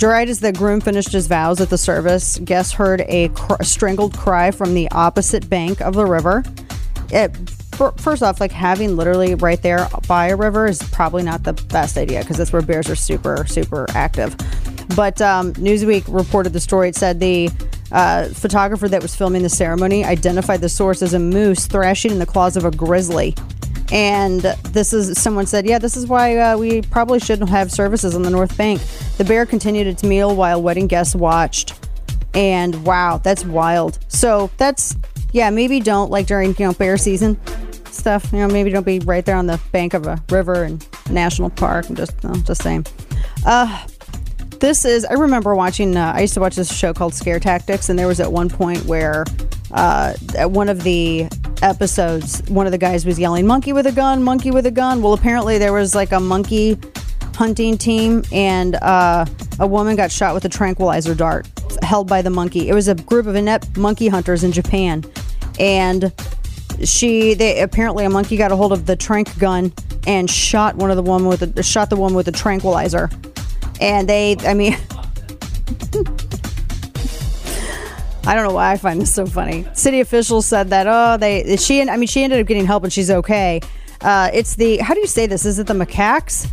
Right 0.00 0.28
as 0.28 0.40
the 0.40 0.50
groom 0.52 0.80
finished 0.80 1.12
his 1.12 1.28
vows 1.28 1.60
at 1.60 1.70
the 1.70 1.78
service, 1.78 2.38
guests 2.40 2.72
heard 2.72 3.02
a, 3.02 3.28
cr- 3.28 3.54
a 3.60 3.64
strangled 3.64 4.18
cry 4.18 4.50
from 4.50 4.74
the 4.74 4.90
opposite 4.90 5.48
bank 5.48 5.80
of 5.80 5.94
the 5.94 6.04
river. 6.04 6.42
It, 7.10 7.36
first 7.98 8.22
off, 8.22 8.40
like 8.40 8.50
having 8.50 8.96
literally 8.96 9.36
right 9.36 9.62
there 9.62 9.88
by 10.08 10.28
a 10.28 10.36
river 10.36 10.66
is 10.66 10.82
probably 10.90 11.22
not 11.22 11.44
the 11.44 11.52
best 11.52 11.96
idea 11.96 12.20
because 12.20 12.36
that's 12.36 12.52
where 12.52 12.62
bears 12.62 12.90
are 12.90 12.96
super, 12.96 13.46
super 13.46 13.86
active. 13.90 14.36
But 14.96 15.22
um, 15.22 15.52
Newsweek 15.54 16.04
reported 16.08 16.52
the 16.52 16.60
story. 16.60 16.88
It 16.88 16.96
said 16.96 17.20
the 17.20 17.48
uh, 17.92 18.28
photographer 18.28 18.88
that 18.88 19.02
was 19.02 19.14
filming 19.14 19.42
the 19.42 19.48
ceremony 19.48 20.04
identified 20.04 20.62
the 20.62 20.68
source 20.68 21.02
as 21.02 21.14
a 21.14 21.18
moose 21.18 21.66
thrashing 21.66 22.10
in 22.10 22.18
the 22.18 22.26
claws 22.26 22.56
of 22.56 22.64
a 22.64 22.72
grizzly. 22.72 23.36
And 23.92 24.40
this 24.40 24.94
is 24.94 25.20
someone 25.20 25.46
said, 25.46 25.66
yeah, 25.66 25.78
this 25.78 25.98
is 25.98 26.06
why 26.06 26.38
uh, 26.38 26.56
we 26.56 26.80
probably 26.80 27.20
shouldn't 27.20 27.50
have 27.50 27.70
services 27.70 28.14
on 28.14 28.22
the 28.22 28.30
North 28.30 28.56
Bank. 28.56 28.80
The 29.18 29.24
bear 29.24 29.44
continued 29.44 29.86
its 29.86 30.02
meal 30.02 30.34
while 30.34 30.62
wedding 30.62 30.86
guests 30.86 31.14
watched. 31.14 31.78
And 32.32 32.86
wow, 32.86 33.18
that's 33.18 33.44
wild. 33.44 33.98
So 34.08 34.50
that's 34.56 34.96
yeah, 35.32 35.50
maybe 35.50 35.78
don't 35.78 36.10
like 36.10 36.26
during 36.26 36.56
you 36.58 36.66
know 36.66 36.72
bear 36.72 36.96
season 36.96 37.38
stuff. 37.84 38.32
You 38.32 38.38
know, 38.38 38.48
maybe 38.48 38.70
don't 38.70 38.86
be 38.86 39.00
right 39.00 39.24
there 39.24 39.36
on 39.36 39.46
the 39.46 39.60
bank 39.72 39.92
of 39.92 40.06
a 40.06 40.22
river 40.30 40.64
and 40.64 40.86
national 41.10 41.50
park. 41.50 41.88
And 41.88 41.96
just 41.96 42.24
no, 42.24 42.32
just 42.36 42.62
saying. 42.62 42.86
Uh, 43.44 43.86
this 44.60 44.86
is 44.86 45.04
I 45.04 45.14
remember 45.14 45.54
watching. 45.54 45.98
Uh, 45.98 46.14
I 46.16 46.22
used 46.22 46.32
to 46.34 46.40
watch 46.40 46.56
this 46.56 46.74
show 46.74 46.94
called 46.94 47.12
Scare 47.12 47.40
Tactics, 47.40 47.90
and 47.90 47.98
there 47.98 48.06
was 48.06 48.20
at 48.20 48.32
one 48.32 48.48
point 48.48 48.86
where 48.86 49.26
uh, 49.72 50.14
at 50.38 50.50
one 50.50 50.70
of 50.70 50.82
the 50.82 51.28
episodes, 51.62 52.42
one 52.48 52.66
of 52.66 52.72
the 52.72 52.78
guys 52.78 53.06
was 53.06 53.18
yelling, 53.18 53.46
Monkey 53.46 53.72
with 53.72 53.86
a 53.86 53.92
gun, 53.92 54.22
monkey 54.22 54.50
with 54.50 54.66
a 54.66 54.70
gun. 54.70 55.02
Well, 55.02 55.12
apparently 55.12 55.58
there 55.58 55.72
was 55.72 55.94
like 55.94 56.12
a 56.12 56.20
monkey 56.20 56.78
hunting 57.34 57.78
team, 57.78 58.22
and 58.32 58.74
uh, 58.76 59.24
a 59.58 59.66
woman 59.66 59.96
got 59.96 60.12
shot 60.12 60.34
with 60.34 60.44
a 60.44 60.48
tranquilizer 60.48 61.14
dart 61.14 61.48
held 61.82 62.08
by 62.08 62.22
the 62.22 62.30
monkey. 62.30 62.68
It 62.68 62.74
was 62.74 62.88
a 62.88 62.94
group 62.94 63.26
of 63.26 63.34
inept 63.34 63.76
monkey 63.76 64.08
hunters 64.08 64.44
in 64.44 64.52
Japan. 64.52 65.04
And 65.58 66.12
she, 66.84 67.34
they 67.34 67.60
apparently 67.60 68.04
a 68.04 68.10
monkey 68.10 68.36
got 68.36 68.52
a 68.52 68.56
hold 68.56 68.72
of 68.72 68.86
the 68.86 68.96
trank 68.96 69.38
gun 69.38 69.72
and 70.06 70.28
shot 70.28 70.76
one 70.76 70.90
of 70.90 70.96
the 70.96 71.02
woman 71.02 71.28
with 71.28 71.58
a, 71.58 71.62
shot 71.62 71.90
the 71.90 71.96
woman 71.96 72.14
with 72.16 72.28
a 72.28 72.32
tranquilizer. 72.32 73.10
And 73.80 74.08
they, 74.08 74.36
I 74.40 74.54
mean, 74.54 74.76
I 78.24 78.34
don't 78.34 78.46
know 78.46 78.54
why 78.54 78.72
I 78.72 78.76
find 78.76 79.00
this 79.00 79.12
so 79.12 79.26
funny. 79.26 79.66
City 79.74 80.00
officials 80.00 80.46
said 80.46 80.70
that 80.70 80.86
oh 80.88 81.16
they 81.16 81.56
she 81.56 81.82
I 81.82 81.96
mean 81.96 82.06
she 82.06 82.22
ended 82.22 82.40
up 82.40 82.46
getting 82.46 82.66
help 82.66 82.84
and 82.84 82.92
she's 82.92 83.10
okay. 83.10 83.60
Uh, 84.00 84.30
it's 84.32 84.56
the 84.56 84.78
how 84.78 84.94
do 84.94 85.00
you 85.00 85.06
say 85.06 85.26
this? 85.26 85.44
Is 85.44 85.58
it 85.58 85.66
the 85.66 85.74
macaques? 85.74 86.48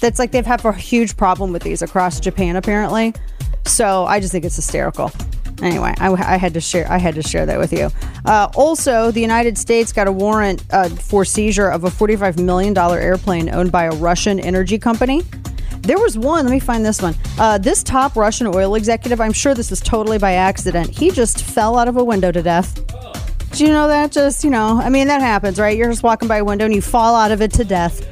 That's 0.00 0.18
like 0.18 0.30
they've 0.30 0.46
had 0.46 0.64
a 0.64 0.72
huge 0.72 1.16
problem 1.16 1.52
with 1.52 1.62
these 1.62 1.82
across 1.82 2.20
Japan 2.20 2.56
apparently. 2.56 3.14
So 3.64 4.04
I 4.06 4.20
just 4.20 4.32
think 4.32 4.44
it's 4.44 4.56
hysterical. 4.56 5.10
Anyway, 5.60 5.92
I, 5.98 6.08
I 6.12 6.36
had 6.36 6.54
to 6.54 6.60
share. 6.60 6.90
I 6.90 6.98
had 6.98 7.16
to 7.16 7.22
share 7.22 7.44
that 7.46 7.58
with 7.58 7.72
you. 7.72 7.90
Uh, 8.24 8.48
also, 8.54 9.10
the 9.10 9.20
United 9.20 9.58
States 9.58 9.92
got 9.92 10.06
a 10.06 10.12
warrant 10.12 10.62
uh, 10.70 10.88
for 10.88 11.24
seizure 11.24 11.68
of 11.68 11.82
a 11.82 11.90
forty-five 11.90 12.38
million 12.38 12.72
dollar 12.72 12.98
airplane 12.98 13.48
owned 13.48 13.72
by 13.72 13.84
a 13.84 13.90
Russian 13.96 14.38
energy 14.38 14.78
company. 14.78 15.22
There 15.88 15.98
was 15.98 16.18
one, 16.18 16.44
let 16.44 16.52
me 16.52 16.60
find 16.60 16.84
this 16.84 17.00
one. 17.00 17.14
Uh, 17.38 17.56
this 17.56 17.82
top 17.82 18.14
Russian 18.14 18.46
oil 18.46 18.74
executive, 18.74 19.22
I'm 19.22 19.32
sure 19.32 19.54
this 19.54 19.72
is 19.72 19.80
totally 19.80 20.18
by 20.18 20.34
accident. 20.34 20.90
He 20.90 21.10
just 21.10 21.42
fell 21.42 21.78
out 21.78 21.88
of 21.88 21.96
a 21.96 22.04
window 22.04 22.30
to 22.30 22.42
death. 22.42 22.74
Do 23.52 23.64
you 23.64 23.72
know 23.72 23.88
that? 23.88 24.12
Just, 24.12 24.44
you 24.44 24.50
know, 24.50 24.78
I 24.82 24.90
mean, 24.90 25.08
that 25.08 25.22
happens, 25.22 25.58
right? 25.58 25.74
You're 25.74 25.88
just 25.88 26.02
walking 26.02 26.28
by 26.28 26.36
a 26.36 26.44
window 26.44 26.66
and 26.66 26.74
you 26.74 26.82
fall 26.82 27.14
out 27.14 27.30
of 27.30 27.40
it 27.40 27.54
to 27.54 27.64
death. 27.64 28.04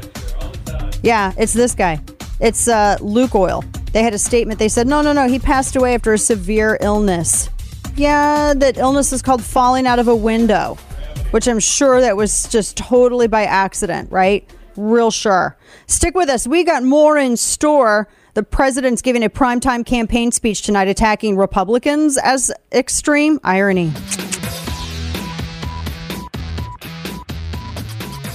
Yeah, 1.02 1.34
it's 1.36 1.52
this 1.52 1.74
guy. 1.74 2.00
It's 2.40 2.66
uh, 2.66 2.96
Lukoil. 3.02 3.62
They 3.92 4.02
had 4.02 4.14
a 4.14 4.18
statement. 4.18 4.58
They 4.58 4.68
said, 4.68 4.86
no, 4.86 5.02
no, 5.02 5.12
no, 5.12 5.28
he 5.28 5.38
passed 5.38 5.76
away 5.76 5.94
after 5.94 6.14
a 6.14 6.18
severe 6.18 6.78
illness. 6.80 7.50
Yeah, 7.94 8.54
that 8.56 8.78
illness 8.78 9.12
is 9.12 9.20
called 9.20 9.44
falling 9.44 9.86
out 9.86 9.98
of 9.98 10.08
a 10.08 10.16
window, 10.16 10.78
which 11.30 11.46
I'm 11.46 11.60
sure 11.60 12.00
that 12.00 12.16
was 12.16 12.48
just 12.48 12.78
totally 12.78 13.26
by 13.26 13.44
accident, 13.44 14.10
right? 14.10 14.48
Real 14.76 15.10
sure. 15.10 15.56
Stick 15.86 16.14
with 16.14 16.28
us. 16.28 16.46
We 16.46 16.64
got 16.64 16.82
more 16.82 17.16
in 17.16 17.36
store. 17.36 18.08
The 18.34 18.42
president's 18.42 19.02
giving 19.02 19.24
a 19.24 19.30
primetime 19.30 19.84
campaign 19.84 20.30
speech 20.30 20.62
tonight 20.62 20.88
attacking 20.88 21.36
Republicans 21.36 22.18
as 22.18 22.52
extreme 22.72 23.40
irony. 23.42 23.92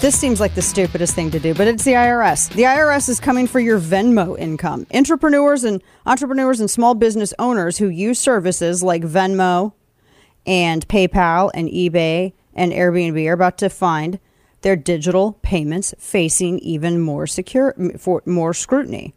This 0.01 0.19
seems 0.19 0.39
like 0.39 0.55
the 0.55 0.63
stupidest 0.63 1.13
thing 1.13 1.29
to 1.29 1.39
do, 1.39 1.53
but 1.53 1.67
it's 1.67 1.83
the 1.83 1.91
IRS. 1.91 2.51
The 2.53 2.63
IRS 2.63 3.07
is 3.07 3.19
coming 3.19 3.45
for 3.45 3.59
your 3.59 3.79
Venmo 3.79 4.35
income. 4.39 4.87
Entrepreneurs 4.91 5.63
and 5.63 5.83
entrepreneurs 6.07 6.59
and 6.59 6.71
small 6.71 6.95
business 6.95 7.35
owners 7.37 7.77
who 7.77 7.87
use 7.87 8.17
services 8.17 8.81
like 8.81 9.03
Venmo 9.03 9.73
and 10.47 10.87
PayPal 10.87 11.51
and 11.53 11.69
eBay 11.69 12.33
and 12.55 12.71
Airbnb 12.71 13.29
are 13.29 13.33
about 13.33 13.59
to 13.59 13.69
find 13.69 14.19
their 14.61 14.75
digital 14.75 15.33
payments 15.41 15.93
facing 15.97 16.59
even 16.59 16.99
more 16.99 17.27
secure 17.27 17.75
for 17.97 18.21
more 18.25 18.53
scrutiny. 18.53 19.13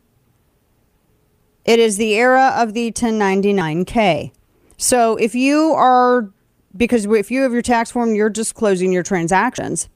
It 1.65 1.79
is 1.79 1.97
the 1.97 2.15
era 2.15 2.53
of 2.57 2.75
the 2.75 2.93
1099K. 2.93 4.33
So 4.77 5.17
if 5.17 5.35
you 5.35 5.73
are 5.73 6.31
because 6.77 7.07
if 7.07 7.31
you 7.31 7.43
have 7.43 7.53
your 7.53 7.63
tax 7.63 7.91
form, 7.91 8.15
you're 8.15 8.31
disclosing 8.31 8.93
your 8.93 9.03
transactions. 9.03 9.89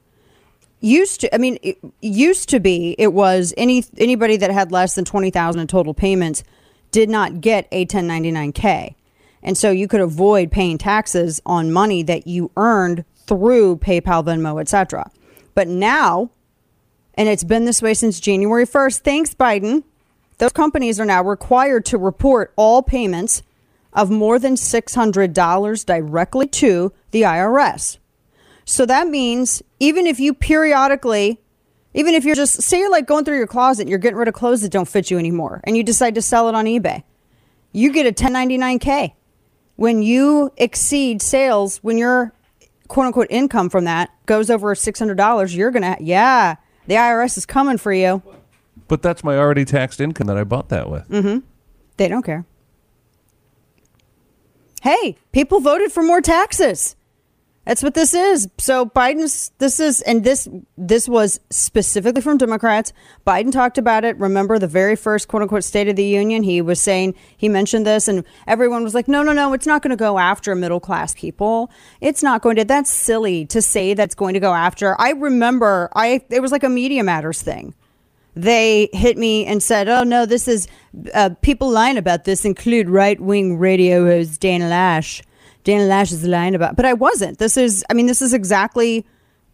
Used 0.81 1.21
to, 1.21 1.35
I 1.35 1.37
mean, 1.37 1.57
used 2.01 2.47
to 2.49 2.59
be 2.59 2.95
it 2.97 3.11
was 3.11 3.53
any 3.57 3.83
anybody 3.97 4.37
that 4.37 4.49
had 4.49 4.71
less 4.71 4.95
than 4.95 5.03
twenty 5.03 5.29
thousand 5.29 5.61
in 5.61 5.67
total 5.67 5.93
payments 5.93 6.43
did 6.91 7.09
not 7.09 7.41
get 7.41 7.67
a 7.71 7.85
1099K. 7.85 8.95
And 9.43 9.57
so 9.57 9.71
you 9.71 9.87
could 9.87 10.01
avoid 10.01 10.51
paying 10.51 10.77
taxes 10.77 11.41
on 11.45 11.71
money 11.71 12.01
that 12.03 12.27
you 12.27 12.51
earned 12.57 13.05
through 13.27 13.77
PayPal, 13.77 14.25
Venmo, 14.25 14.59
etc. 14.59 15.11
But 15.59 15.67
now, 15.67 16.31
and 17.15 17.27
it's 17.27 17.43
been 17.43 17.65
this 17.65 17.81
way 17.81 17.93
since 17.93 18.21
January 18.21 18.65
1st, 18.65 18.99
thanks 18.99 19.33
Biden, 19.33 19.83
those 20.37 20.53
companies 20.53 21.01
are 21.01 21.05
now 21.05 21.21
required 21.21 21.83
to 21.87 21.97
report 21.97 22.53
all 22.55 22.81
payments 22.81 23.43
of 23.91 24.09
more 24.09 24.39
than 24.39 24.55
$600 24.55 25.85
directly 25.85 26.47
to 26.47 26.93
the 27.11 27.23
IRS. 27.23 27.97
So 28.63 28.85
that 28.85 29.09
means 29.09 29.61
even 29.81 30.07
if 30.07 30.17
you 30.17 30.33
periodically, 30.33 31.41
even 31.93 32.13
if 32.13 32.23
you're 32.23 32.37
just, 32.37 32.61
say 32.61 32.79
you're 32.79 32.89
like 32.89 33.05
going 33.05 33.25
through 33.25 33.35
your 33.35 33.45
closet, 33.45 33.89
you're 33.89 33.99
getting 33.99 34.17
rid 34.17 34.29
of 34.29 34.33
clothes 34.33 34.61
that 34.61 34.71
don't 34.71 34.87
fit 34.87 35.11
you 35.11 35.17
anymore, 35.17 35.59
and 35.65 35.75
you 35.75 35.83
decide 35.83 36.15
to 36.15 36.21
sell 36.21 36.47
it 36.47 36.55
on 36.55 36.67
eBay, 36.67 37.03
you 37.73 37.91
get 37.91 38.05
a 38.05 38.13
1099K. 38.13 39.11
When 39.75 40.03
you 40.03 40.53
exceed 40.55 41.21
sales, 41.21 41.79
when 41.83 41.97
your 41.97 42.31
quote 42.89 43.05
unquote 43.05 43.27
income 43.29 43.69
from 43.69 43.85
that 43.85 44.09
goes 44.25 44.49
over 44.49 44.75
$600, 44.75 45.55
you're 45.55 45.71
going 45.71 45.83
to, 45.83 45.95
yeah, 46.03 46.55
the 46.87 46.95
IRS 46.95 47.37
is 47.37 47.45
coming 47.45 47.77
for 47.77 47.93
you. 47.93 48.21
But 48.89 49.01
that's 49.01 49.23
my 49.23 49.37
already 49.37 49.63
taxed 49.63 50.01
income 50.01 50.27
that 50.27 50.37
I 50.37 50.43
bought 50.43 50.67
that 50.69 50.89
with. 50.89 51.07
Mm-hmm. 51.07 51.45
They 51.95 52.07
don't 52.09 52.23
care. 52.23 52.45
Hey, 54.81 55.17
people 55.31 55.59
voted 55.59 55.91
for 55.91 56.03
more 56.03 56.21
taxes. 56.21 56.95
That's 57.69 57.83
what 57.83 57.93
this 57.93 58.15
is. 58.15 58.49
So 58.57 58.87
Biden's 58.87 59.51
this 59.59 59.79
is 59.79 60.01
and 60.01 60.23
this 60.23 60.47
this 60.75 61.07
was 61.07 61.39
specifically 61.51 62.19
from 62.19 62.39
Democrats. 62.39 62.93
Biden 63.27 63.51
talked 63.51 63.77
about 63.77 64.03
it. 64.03 64.17
Remember 64.17 64.57
the 64.57 64.65
very 64.65 64.95
first 64.95 65.27
quote 65.27 65.43
unquote 65.43 65.63
State 65.63 65.87
of 65.87 65.95
the 65.95 66.03
Union? 66.03 66.41
He 66.41 66.63
was 66.63 66.81
saying 66.81 67.13
he 67.37 67.47
mentioned 67.47 67.85
this 67.85 68.07
and 68.07 68.23
everyone 68.47 68.83
was 68.83 68.95
like, 68.95 69.07
No, 69.07 69.21
no, 69.21 69.33
no, 69.33 69.53
it's 69.53 69.67
not 69.67 69.83
going 69.83 69.91
to 69.91 69.95
go 69.95 70.17
after 70.17 70.55
middle 70.55 70.79
class 70.79 71.13
people. 71.13 71.69
It's 72.01 72.23
not 72.23 72.41
going 72.41 72.55
to 72.55 72.65
that's 72.65 72.89
silly 72.89 73.45
to 73.45 73.61
say 73.61 73.93
that's 73.93 74.15
going 74.15 74.33
to 74.33 74.39
go 74.39 74.55
after. 74.55 74.99
I 74.99 75.11
remember 75.11 75.91
I 75.93 76.23
it 76.31 76.41
was 76.41 76.51
like 76.51 76.63
a 76.63 76.69
media 76.69 77.03
matters 77.03 77.43
thing 77.43 77.75
they 78.35 78.89
hit 78.93 79.15
me 79.15 79.45
and 79.45 79.61
said, 79.61 79.87
"Oh 79.87 80.03
no, 80.03 80.25
this 80.25 80.47
is 80.47 80.67
uh, 81.13 81.31
people 81.43 81.69
lying 81.69 81.97
about 81.97 82.23
this 82.23 82.45
include 82.45 82.89
right 82.89 83.19
wing 83.19 83.59
radio 83.59 84.05
host 84.05 84.39
Dana 84.39 84.65
Loesch. 84.65 85.21
Dana 85.63 85.83
Loesch 85.83 86.11
is 86.11 86.25
lying 86.25 86.55
about." 86.55 86.75
But 86.75 86.85
I 86.85 86.93
wasn't. 86.93 87.37
This 87.37 87.57
is, 87.57 87.83
I 87.89 87.93
mean, 87.93 88.05
this 88.05 88.21
is 88.21 88.33
exactly 88.33 89.05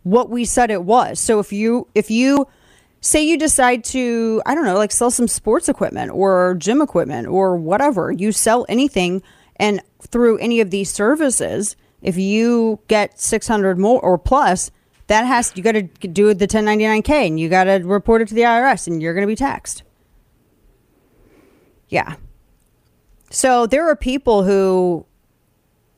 what 0.03 0.29
we 0.29 0.45
said 0.45 0.71
it 0.71 0.83
was. 0.83 1.19
So 1.19 1.39
if 1.39 1.51
you 1.51 1.87
if 1.95 2.11
you 2.11 2.47
say 3.01 3.23
you 3.23 3.37
decide 3.37 3.83
to, 3.85 4.41
I 4.45 4.55
don't 4.55 4.65
know, 4.65 4.77
like 4.77 4.91
sell 4.91 5.11
some 5.11 5.27
sports 5.27 5.69
equipment 5.69 6.11
or 6.11 6.55
gym 6.55 6.81
equipment 6.81 7.27
or 7.27 7.55
whatever, 7.55 8.11
you 8.11 8.31
sell 8.31 8.65
anything, 8.67 9.21
and 9.57 9.81
through 10.01 10.37
any 10.39 10.59
of 10.59 10.71
these 10.71 10.91
services, 10.91 11.75
if 12.01 12.17
you 12.17 12.79
get 12.87 13.19
six 13.19 13.47
hundred 13.47 13.77
more 13.79 13.99
or 14.01 14.17
plus 14.17 14.71
that 15.07 15.25
has 15.25 15.51
you 15.55 15.63
got 15.63 15.73
to 15.73 15.83
do 15.83 16.33
the 16.33 16.47
1099k 16.47 17.27
and 17.27 17.39
you 17.39 17.49
got 17.49 17.65
to 17.65 17.75
report 17.83 18.21
it 18.21 18.27
to 18.29 18.33
the 18.33 18.41
IRS 18.41 18.87
and 18.87 19.01
you're 19.01 19.13
going 19.13 19.23
to 19.23 19.31
be 19.31 19.35
taxed. 19.35 19.83
Yeah. 21.89 22.15
So 23.29 23.67
there 23.67 23.87
are 23.87 23.95
people 23.95 24.43
who 24.43 25.05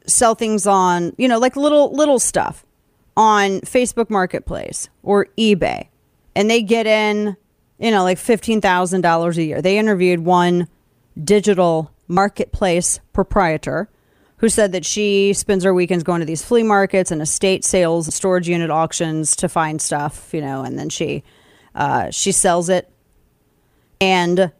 sell 0.07 0.35
things 0.35 0.65
on, 0.65 1.13
you 1.17 1.27
know, 1.27 1.37
like 1.37 1.55
little 1.55 1.91
little 1.93 2.19
stuff 2.19 2.65
on 3.15 3.61
Facebook 3.61 4.09
Marketplace 4.09 4.89
or 5.03 5.27
eBay 5.37 5.87
and 6.37 6.51
they 6.51 6.61
get 6.61 6.85
in, 6.85 7.35
you 7.79 7.89
know, 7.89 8.03
like 8.03 8.19
$15,000 8.19 9.37
a 9.37 9.43
year. 9.43 9.59
They 9.59 9.79
interviewed 9.79 10.19
one 10.19 10.67
digital 11.21 11.91
marketplace 12.07 12.99
proprietor 13.11 13.89
who 14.37 14.49
said 14.49 14.71
that 14.71 14.85
she 14.85 15.33
spends 15.33 15.63
her 15.63 15.73
weekends 15.73 16.03
going 16.03 16.19
to 16.19 16.27
these 16.27 16.43
flea 16.45 16.61
markets 16.61 17.09
and 17.09 17.23
estate 17.23 17.65
sales, 17.65 18.13
storage 18.13 18.47
unit 18.47 18.69
auctions 18.69 19.35
to 19.37 19.49
find 19.49 19.81
stuff, 19.81 20.31
you 20.31 20.41
know, 20.41 20.63
and 20.63 20.77
then 20.77 20.89
she 20.89 21.23
uh, 21.73 22.11
she 22.11 22.31
sells 22.31 22.69
it 22.69 22.87
and 23.99 24.51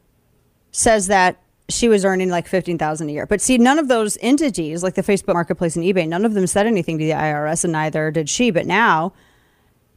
says 0.71 1.07
that 1.07 1.39
she 1.69 1.89
was 1.89 2.05
earning 2.05 2.29
like 2.29 2.47
fifteen 2.47 2.77
thousand 2.77 3.09
a 3.09 3.11
year. 3.11 3.25
But 3.25 3.41
see, 3.41 3.57
none 3.57 3.79
of 3.79 3.87
those 3.87 4.17
entities, 4.21 4.83
like 4.83 4.95
the 4.95 5.03
Facebook 5.03 5.33
Marketplace 5.33 5.75
and 5.75 5.85
eBay, 5.85 6.07
none 6.07 6.25
of 6.25 6.33
them 6.33 6.47
said 6.47 6.65
anything 6.65 6.97
to 6.97 7.05
the 7.05 7.11
IRS, 7.11 7.63
and 7.63 7.73
neither 7.73 8.11
did 8.11 8.29
she. 8.29 8.51
But 8.51 8.65
now, 8.65 9.13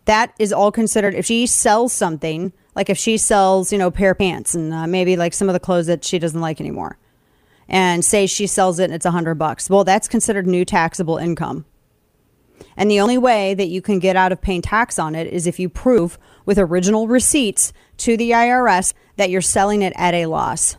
that 0.07 0.35
is 0.39 0.53
all 0.53 0.73
considered. 0.73 1.15
If 1.15 1.27
she 1.27 1.47
sells 1.47 1.93
something, 1.93 2.53
like 2.75 2.91
if 2.91 2.99
she 2.99 3.17
sells, 3.17 3.73
you 3.73 3.79
know, 3.79 3.89
a 3.89 3.93
pair 3.93 4.13
of 4.13 4.19
pants 4.19 4.55
and 4.55 4.73
uh, 4.73 4.87
maybe 4.87 5.17
like 5.17 5.33
some 5.33 5.49
of 5.49 5.53
the 5.53 5.61
clothes 5.61 5.87
that 5.87 6.05
she 6.05 6.19
doesn't 6.19 6.41
like 6.41 6.61
anymore, 6.61 6.99
and 7.69 8.05
say 8.05 8.27
she 8.27 8.47
sells 8.47 8.79
it 8.79 8.85
and 8.85 8.95
it's 8.95 9.07
a 9.07 9.13
hundred 9.13 9.37
bucks. 9.37 9.71
Well, 9.71 9.85
that's 9.85 10.09
considered 10.09 10.47
new 10.47 10.65
taxable 10.65 11.19
income. 11.19 11.65
And 12.77 12.91
the 12.91 13.01
only 13.01 13.19
way 13.19 13.55
that 13.55 13.69
you 13.69 13.83
can 13.83 13.99
get 13.99 14.17
out 14.17 14.33
of 14.33 14.41
paying 14.41 14.63
tax 14.63 14.99
on 14.99 15.15
it 15.15 15.27
is 15.27 15.47
if 15.47 15.59
you 15.59 15.69
prove 15.69 16.19
with 16.47 16.59
original 16.59 17.09
receipts 17.09 17.73
to 17.99 18.17
the 18.17 18.31
IRS 18.31 18.93
that 19.17 19.31
you're 19.31 19.41
selling 19.41 19.83
it 19.83 19.93
at 19.97 20.15
a 20.15 20.27
loss. 20.27 20.77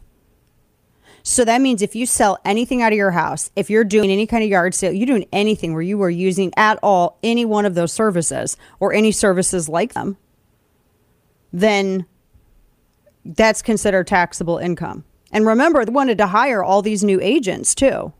So 1.23 1.45
that 1.45 1.61
means 1.61 1.81
if 1.81 1.95
you 1.95 2.05
sell 2.05 2.39
anything 2.43 2.81
out 2.81 2.91
of 2.91 2.97
your 2.97 3.11
house, 3.11 3.51
if 3.55 3.69
you're 3.69 3.83
doing 3.83 4.09
any 4.09 4.25
kind 4.25 4.43
of 4.43 4.49
yard 4.49 4.73
sale, 4.73 4.91
you're 4.91 5.05
doing 5.05 5.27
anything 5.31 5.73
where 5.73 5.81
you 5.81 6.01
are 6.01 6.09
using 6.09 6.51
at 6.57 6.79
all 6.81 7.19
any 7.21 7.45
one 7.45 7.65
of 7.65 7.75
those 7.75 7.93
services 7.93 8.57
or 8.79 8.93
any 8.93 9.11
services 9.11 9.69
like 9.69 9.93
them, 9.93 10.17
then 11.53 12.05
that's 13.23 13.61
considered 13.61 14.07
taxable 14.07 14.57
income. 14.57 15.03
And 15.31 15.45
remember, 15.45 15.85
they 15.85 15.91
wanted 15.91 16.17
to 16.17 16.27
hire 16.27 16.63
all 16.63 16.81
these 16.81 17.03
new 17.03 17.19
agents 17.21 17.75
too. 17.75 18.13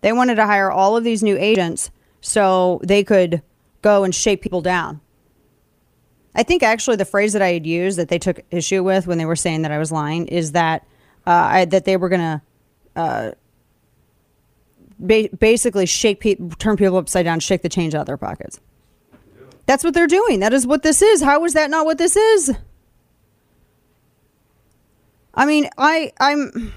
They 0.00 0.12
wanted 0.12 0.36
to 0.36 0.46
hire 0.46 0.70
all 0.70 0.96
of 0.96 1.04
these 1.04 1.22
new 1.22 1.36
agents 1.36 1.90
so 2.20 2.80
they 2.82 3.04
could 3.04 3.42
go 3.82 4.04
and 4.04 4.14
shake 4.14 4.40
people 4.40 4.62
down. 4.62 5.00
I 6.36 6.42
think 6.42 6.62
actually 6.62 6.96
the 6.96 7.06
phrase 7.06 7.32
that 7.32 7.40
I 7.40 7.54
had 7.54 7.66
used 7.66 7.98
that 7.98 8.08
they 8.08 8.18
took 8.18 8.40
issue 8.50 8.84
with 8.84 9.06
when 9.06 9.16
they 9.16 9.24
were 9.24 9.36
saying 9.36 9.62
that 9.62 9.72
I 9.72 9.78
was 9.78 9.90
lying 9.90 10.26
is 10.28 10.52
that 10.52 10.86
uh, 11.26 11.30
I, 11.30 11.64
that 11.64 11.86
they 11.86 11.96
were 11.96 12.10
going 12.10 12.20
to 12.20 12.42
uh, 12.94 13.30
ba- 14.98 15.30
basically 15.38 15.86
shake 15.86 16.20
pe- 16.20 16.36
turn 16.58 16.76
people 16.76 16.98
upside 16.98 17.24
down, 17.24 17.40
shake 17.40 17.62
the 17.62 17.70
change 17.70 17.94
out 17.94 18.02
of 18.02 18.06
their 18.06 18.18
pockets. 18.18 18.60
That's 19.64 19.82
what 19.82 19.94
they're 19.94 20.06
doing. 20.06 20.40
That 20.40 20.52
is 20.52 20.66
what 20.66 20.82
this 20.82 21.00
is. 21.00 21.22
How 21.22 21.42
is 21.46 21.54
that 21.54 21.70
not 21.70 21.86
what 21.86 21.96
this 21.96 22.16
is? 22.16 22.54
I 25.34 25.46
mean, 25.46 25.68
I 25.78 26.12
I'm 26.20 26.72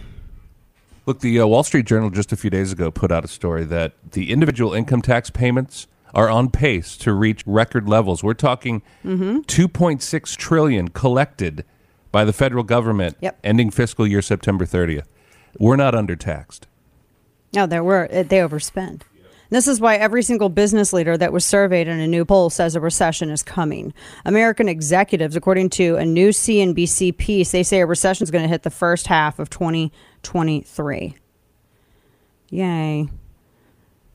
Look, 1.05 1.19
the 1.19 1.39
uh, 1.39 1.47
Wall 1.47 1.63
Street 1.63 1.85
Journal 1.85 2.09
just 2.09 2.31
a 2.31 2.37
few 2.37 2.49
days 2.49 2.71
ago 2.71 2.91
put 2.91 3.11
out 3.11 3.25
a 3.25 3.27
story 3.27 3.65
that 3.65 3.93
the 4.11 4.31
individual 4.31 4.73
income 4.73 5.01
tax 5.01 5.29
payments 5.29 5.87
are 6.13 6.29
on 6.29 6.49
pace 6.49 6.97
to 6.97 7.13
reach 7.13 7.43
record 7.45 7.87
levels. 7.87 8.23
We're 8.23 8.33
talking 8.33 8.81
Mm-hmm. 9.05 9.39
2.6 9.41 10.35
trillion 10.35 10.87
collected 10.89 11.63
by 12.11 12.25
the 12.25 12.33
federal 12.33 12.63
government 12.63 13.15
Yep. 13.21 13.39
ending 13.43 13.69
fiscal 13.71 14.07
year 14.07 14.21
September 14.21 14.65
30th. 14.65 15.05
We're 15.59 15.75
not 15.75 15.93
undertaxed. 15.93 16.61
no, 17.53 17.65
there 17.65 17.83
were 17.83 18.07
they 18.11 18.37
overspend. 18.39 19.01
This 19.51 19.67
is 19.67 19.81
why 19.81 19.95
every 19.95 20.21
single 20.21 20.49
business 20.49 20.93
leader 20.93 21.17
that 21.17 21.33
was 21.33 21.43
surveyed 21.43 21.87
in 21.87 21.99
a 21.99 22.05
new 22.05 22.23
poll 22.23 22.51
says 22.51 22.75
a 22.75 22.79
recession 22.79 23.31
is 23.31 23.41
coming. 23.41 23.95
American 24.23 24.69
executives, 24.69 25.35
according 25.35 25.71
to 25.71 25.95
a 25.95 26.05
new 26.05 26.29
CNBC 26.29 27.17
piece, 27.17 27.49
they 27.51 27.63
say 27.63 27.79
a 27.79 27.85
recession 27.87 28.23
is 28.23 28.29
going 28.29 28.43
to 28.43 28.47
hit 28.47 28.61
the 28.61 28.69
first 28.69 29.07
half 29.07 29.39
of 29.39 29.49
2023. 29.49 31.15
Yay. 32.51 33.09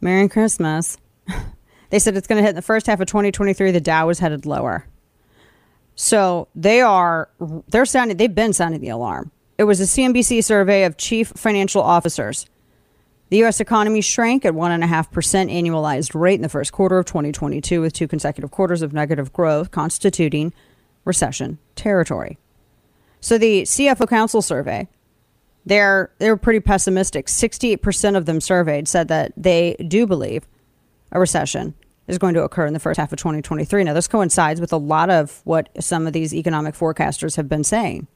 Merry 0.00 0.28
Christmas. 0.28 0.98
they 1.94 2.00
said 2.00 2.16
it's 2.16 2.26
going 2.26 2.38
to 2.38 2.42
hit 2.42 2.48
in 2.48 2.56
the 2.56 2.62
first 2.62 2.88
half 2.88 2.98
of 2.98 3.06
2023. 3.06 3.70
The 3.70 3.80
Dow 3.80 4.08
is 4.08 4.18
headed 4.18 4.46
lower. 4.46 4.84
So 5.94 6.48
they 6.56 6.80
are, 6.80 7.28
they're 7.68 7.86
sounding, 7.86 8.16
they've 8.16 8.34
been 8.34 8.52
sounding 8.52 8.80
the 8.80 8.88
alarm. 8.88 9.30
It 9.58 9.62
was 9.62 9.80
a 9.80 9.84
CNBC 9.84 10.42
survey 10.42 10.82
of 10.82 10.96
chief 10.96 11.28
financial 11.36 11.80
officers. 11.80 12.46
The 13.28 13.36
U.S. 13.36 13.60
economy 13.60 14.00
shrank 14.00 14.44
at 14.44 14.54
1.5% 14.54 14.88
annualized 15.52 16.20
rate 16.20 16.34
in 16.34 16.42
the 16.42 16.48
first 16.48 16.72
quarter 16.72 16.98
of 16.98 17.06
2022, 17.06 17.80
with 17.80 17.92
two 17.92 18.08
consecutive 18.08 18.50
quarters 18.50 18.82
of 18.82 18.92
negative 18.92 19.32
growth, 19.32 19.70
constituting 19.70 20.52
recession 21.04 21.58
territory. 21.76 22.38
So 23.20 23.38
the 23.38 23.62
CFO 23.62 24.08
Council 24.08 24.42
survey, 24.42 24.88
they're 25.64 26.10
they're 26.18 26.36
pretty 26.36 26.58
pessimistic. 26.58 27.26
68% 27.26 28.16
of 28.16 28.26
them 28.26 28.40
surveyed 28.40 28.88
said 28.88 29.06
that 29.06 29.32
they 29.36 29.76
do 29.86 30.08
believe 30.08 30.48
a 31.12 31.20
recession 31.20 31.74
is 32.06 32.18
going 32.18 32.34
to 32.34 32.42
occur 32.42 32.66
in 32.66 32.72
the 32.72 32.80
first 32.80 32.98
half 32.98 33.12
of 33.12 33.18
2023. 33.18 33.84
Now, 33.84 33.94
this 33.94 34.08
coincides 34.08 34.60
with 34.60 34.72
a 34.72 34.76
lot 34.76 35.10
of 35.10 35.40
what 35.44 35.68
some 35.80 36.06
of 36.06 36.12
these 36.12 36.34
economic 36.34 36.74
forecasters 36.74 37.36
have 37.36 37.48
been 37.48 37.64
saying. 37.64 38.06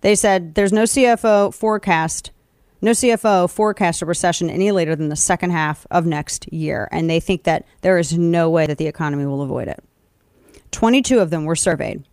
They 0.00 0.14
said 0.14 0.54
there's 0.54 0.72
no 0.72 0.82
CFO 0.82 1.54
forecast, 1.54 2.32
no 2.80 2.90
CFO 2.90 3.48
forecast 3.48 4.02
a 4.02 4.06
recession 4.06 4.50
any 4.50 4.72
later 4.72 4.96
than 4.96 5.08
the 5.08 5.16
second 5.16 5.50
half 5.50 5.86
of 5.90 6.06
next 6.06 6.52
year. 6.52 6.88
And 6.90 7.08
they 7.08 7.20
think 7.20 7.44
that 7.44 7.64
there 7.82 7.98
is 7.98 8.18
no 8.18 8.50
way 8.50 8.66
that 8.66 8.78
the 8.78 8.88
economy 8.88 9.26
will 9.26 9.42
avoid 9.42 9.68
it. 9.68 9.82
22 10.72 11.20
of 11.20 11.30
them 11.30 11.44
were 11.44 11.54
surveyed. 11.54 12.04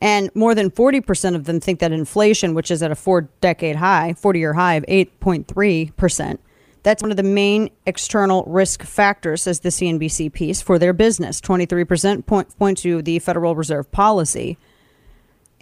And 0.00 0.30
more 0.34 0.54
than 0.54 0.70
40% 0.70 1.34
of 1.34 1.44
them 1.44 1.60
think 1.60 1.80
that 1.80 1.92
inflation, 1.92 2.52
which 2.52 2.70
is 2.70 2.82
at 2.82 2.90
a 2.90 2.94
four 2.94 3.22
decade 3.40 3.76
high, 3.76 4.12
40 4.12 4.38
year 4.38 4.52
high 4.52 4.74
of 4.74 4.84
8.3%, 4.84 6.38
that's 6.84 7.02
one 7.02 7.10
of 7.10 7.16
the 7.16 7.22
main 7.22 7.70
external 7.86 8.44
risk 8.46 8.82
factors, 8.82 9.42
says 9.42 9.60
the 9.60 9.70
CNBC 9.70 10.30
piece, 10.32 10.60
for 10.60 10.78
their 10.78 10.92
business. 10.92 11.40
23% 11.40 12.26
point, 12.26 12.56
point 12.58 12.78
to 12.78 13.00
the 13.00 13.18
Federal 13.18 13.56
Reserve 13.56 13.90
policy. 13.90 14.58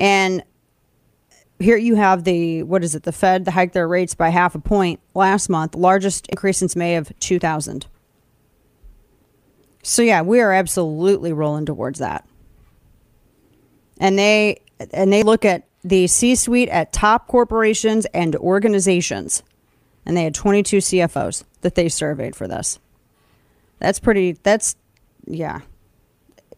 And 0.01 0.43
here 1.61 1.77
you 1.77 1.95
have 1.95 2.25
the, 2.25 2.65
what 2.65 2.83
is 2.83 2.97
it, 2.97 3.05
the 3.05 3.13
Fed, 3.13 3.45
the 3.45 3.53
hiked 3.53 3.73
their 3.73 3.87
rates 3.87 4.17
by 4.17 4.31
half 4.31 4.57
a 4.57 4.59
point 4.59 4.99
last 5.15 5.49
month, 5.49 5.77
largest 5.77 6.27
increase 6.27 6.59
since 6.59 6.75
May 6.75 6.97
of 6.97 7.13
2000. 7.21 7.87
So, 9.85 10.03
yeah, 10.03 10.23
we 10.23 10.41
are 10.41 10.53
absolutely 10.53 11.33
rolling 11.33 11.67
towards 11.67 12.01
that. 12.01 12.27
And 13.99 14.19
they, 14.19 14.61
and 14.93 15.13
they 15.13 15.23
look 15.23 15.45
at 15.45 15.69
the 15.85 16.09
C 16.09 16.35
suite 16.35 16.69
at 16.69 16.93
top 16.93 17.29
corporations 17.29 18.07
and 18.07 18.35
organizations 18.35 19.45
and 20.05 20.17
they 20.17 20.25
had 20.25 20.35
22 20.35 20.79
CFOs 20.79 21.45
that 21.61 21.75
they 21.75 21.89
surveyed 21.89 22.37
for 22.37 22.49
this. 22.49 22.79
That's 23.79 23.99
pretty. 23.99 24.39
That's 24.43 24.77
yeah. 25.27 25.61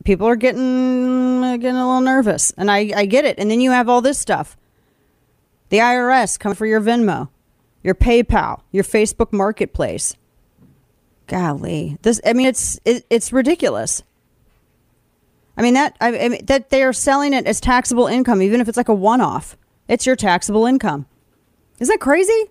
People 0.04 0.26
are 0.26 0.36
getting 0.36 1.40
getting 1.40 1.76
a 1.76 1.86
little 1.86 2.00
nervous, 2.00 2.52
and 2.56 2.70
I 2.70 2.92
I 2.94 3.06
get 3.06 3.24
it. 3.24 3.38
And 3.38 3.50
then 3.50 3.60
you 3.60 3.70
have 3.70 3.88
all 3.88 4.02
this 4.02 4.18
stuff. 4.18 4.56
The 5.70 5.78
IRS 5.78 6.38
come 6.38 6.54
for 6.54 6.66
your 6.66 6.80
Venmo, 6.80 7.28
your 7.82 7.94
PayPal, 7.94 8.60
your 8.70 8.84
Facebook 8.84 9.32
Marketplace. 9.32 10.14
Golly, 11.26 11.96
this 12.02 12.20
I 12.26 12.34
mean 12.34 12.46
it's 12.46 12.78
it, 12.84 13.06
it's 13.08 13.32
ridiculous. 13.32 14.02
I 15.56 15.62
mean 15.62 15.74
that 15.74 15.96
I, 16.00 16.18
I 16.18 16.28
mean 16.28 16.44
that 16.46 16.68
they 16.68 16.82
are 16.82 16.92
selling 16.92 17.32
it 17.32 17.46
as 17.46 17.60
taxable 17.60 18.06
income, 18.06 18.42
even 18.42 18.60
if 18.60 18.68
it's 18.68 18.76
like 18.76 18.88
a 18.88 18.94
one-off. 18.94 19.56
It's 19.88 20.06
your 20.06 20.16
taxable 20.16 20.66
income. 20.66 21.06
Isn't 21.78 21.92
that 21.92 22.00
crazy? 22.00 22.50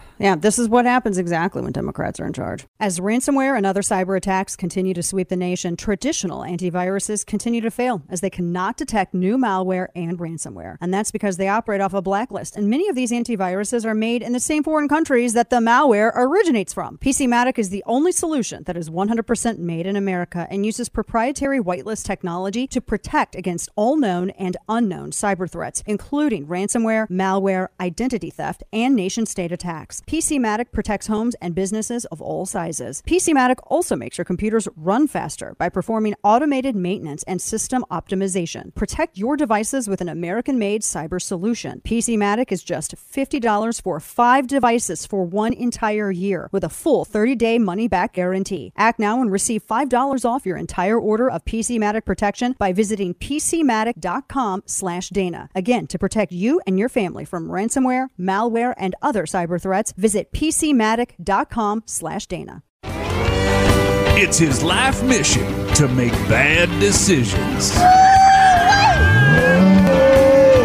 Yeah, 0.21 0.35
this 0.35 0.59
is 0.59 0.69
what 0.69 0.85
happens 0.85 1.17
exactly 1.17 1.63
when 1.63 1.71
Democrats 1.71 2.19
are 2.19 2.27
in 2.27 2.33
charge. 2.33 2.67
As 2.79 2.99
ransomware 2.99 3.57
and 3.57 3.65
other 3.65 3.81
cyber 3.81 4.15
attacks 4.15 4.55
continue 4.55 4.93
to 4.93 5.01
sweep 5.01 5.29
the 5.29 5.35
nation, 5.35 5.75
traditional 5.75 6.41
antiviruses 6.41 7.25
continue 7.25 7.59
to 7.61 7.71
fail 7.71 8.03
as 8.07 8.21
they 8.21 8.29
cannot 8.29 8.77
detect 8.77 9.15
new 9.15 9.35
malware 9.35 9.87
and 9.95 10.19
ransomware. 10.19 10.77
And 10.79 10.93
that's 10.93 11.09
because 11.09 11.37
they 11.37 11.47
operate 11.47 11.81
off 11.81 11.95
a 11.95 12.03
blacklist. 12.03 12.55
And 12.55 12.69
many 12.69 12.87
of 12.87 12.95
these 12.95 13.11
antiviruses 13.11 13.83
are 13.83 13.95
made 13.95 14.21
in 14.21 14.31
the 14.33 14.39
same 14.39 14.63
foreign 14.63 14.87
countries 14.87 15.33
that 15.33 15.49
the 15.49 15.55
malware 15.55 16.11
originates 16.15 16.71
from. 16.71 16.99
PCmatic 16.99 17.57
is 17.57 17.69
the 17.69 17.83
only 17.87 18.11
solution 18.11 18.63
that 18.65 18.77
is 18.77 18.91
100% 18.91 19.57
made 19.57 19.87
in 19.87 19.95
America 19.95 20.47
and 20.51 20.67
uses 20.67 20.87
proprietary 20.87 21.59
whitelist 21.59 22.05
technology 22.05 22.67
to 22.67 22.79
protect 22.79 23.33
against 23.33 23.69
all 23.75 23.97
known 23.97 24.29
and 24.31 24.55
unknown 24.69 25.09
cyber 25.09 25.49
threats, 25.49 25.81
including 25.87 26.45
ransomware, 26.45 27.07
malware, 27.09 27.69
identity 27.79 28.29
theft, 28.29 28.63
and 28.71 28.95
nation 28.95 29.25
state 29.25 29.51
attacks. 29.51 30.03
PCmatic 30.11 30.73
protects 30.73 31.07
homes 31.07 31.35
and 31.35 31.55
businesses 31.55 32.03
of 32.03 32.21
all 32.21 32.45
sizes. 32.45 33.01
PCmatic 33.07 33.59
also 33.67 33.95
makes 33.95 34.17
your 34.17 34.25
computers 34.25 34.67
run 34.75 35.07
faster 35.07 35.55
by 35.57 35.69
performing 35.69 36.15
automated 36.21 36.75
maintenance 36.75 37.23
and 37.23 37.41
system 37.41 37.85
optimization. 37.89 38.75
Protect 38.75 39.17
your 39.17 39.37
devices 39.37 39.87
with 39.87 40.01
an 40.01 40.09
American-made 40.09 40.81
cyber 40.81 41.21
solution. 41.21 41.79
PCmatic 41.85 42.51
is 42.51 42.61
just 42.61 42.93
$50 42.93 43.81
for 43.81 44.01
5 44.01 44.47
devices 44.47 45.05
for 45.05 45.23
one 45.23 45.53
entire 45.53 46.11
year 46.11 46.49
with 46.51 46.65
a 46.65 46.69
full 46.69 47.05
30-day 47.05 47.57
money-back 47.57 48.11
guarantee. 48.11 48.73
Act 48.75 48.99
now 48.99 49.21
and 49.21 49.31
receive 49.31 49.65
$5 49.65 50.25
off 50.25 50.45
your 50.45 50.57
entire 50.57 50.99
order 50.99 51.31
of 51.31 51.45
PCmatic 51.45 52.03
protection 52.03 52.53
by 52.59 52.73
visiting 52.73 53.13
pcmatic.com/dana. 53.13 55.49
Again, 55.55 55.87
to 55.87 55.97
protect 55.97 56.33
you 56.33 56.59
and 56.67 56.77
your 56.77 56.89
family 56.89 57.23
from 57.23 57.47
ransomware, 57.47 58.07
malware, 58.19 58.73
and 58.75 58.93
other 59.01 59.25
cyber 59.25 59.61
threats, 59.61 59.93
Visit 60.01 60.33
pcmatic.com 60.33 61.83
slash 61.85 62.25
Dana. 62.25 62.63
It's 62.83 64.39
his 64.39 64.63
life 64.63 65.03
mission 65.03 65.45
to 65.75 65.87
make 65.89 66.11
bad 66.27 66.67
decisions. 66.79 67.71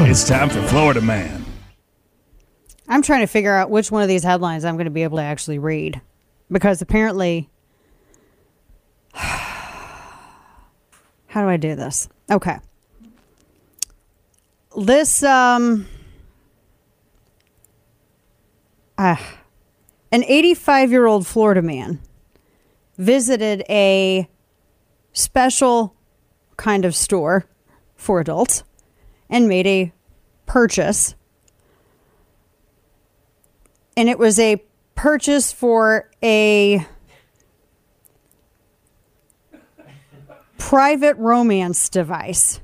It's 0.08 0.26
time 0.26 0.48
for 0.48 0.62
Florida 0.62 1.02
Man. 1.02 1.44
I'm 2.88 3.02
trying 3.02 3.20
to 3.20 3.26
figure 3.26 3.54
out 3.54 3.68
which 3.68 3.90
one 3.90 4.00
of 4.00 4.08
these 4.08 4.24
headlines 4.24 4.64
I'm 4.64 4.76
going 4.76 4.86
to 4.86 4.90
be 4.90 5.02
able 5.02 5.18
to 5.18 5.24
actually 5.24 5.58
read 5.58 6.00
because 6.50 6.80
apparently. 6.80 7.50
How 9.12 9.42
do 11.42 11.48
I 11.48 11.58
do 11.58 11.74
this? 11.74 12.08
Okay. 12.30 12.56
This, 14.74 15.22
um, 15.22 15.86
uh, 18.98 19.16
an 20.12 20.24
85 20.24 20.90
year 20.90 21.06
old 21.06 21.26
Florida 21.26 21.62
man 21.62 22.00
visited 22.96 23.62
a 23.68 24.28
special 25.12 25.94
kind 26.56 26.84
of 26.84 26.94
store 26.94 27.46
for 27.94 28.20
adults 28.20 28.62
and 29.28 29.48
made 29.48 29.66
a 29.66 29.92
purchase. 30.46 31.14
And 33.96 34.08
it 34.08 34.18
was 34.18 34.38
a 34.38 34.62
purchase 34.94 35.52
for 35.52 36.10
a 36.22 36.86
private 40.58 41.16
romance 41.16 41.88
device. 41.88 42.60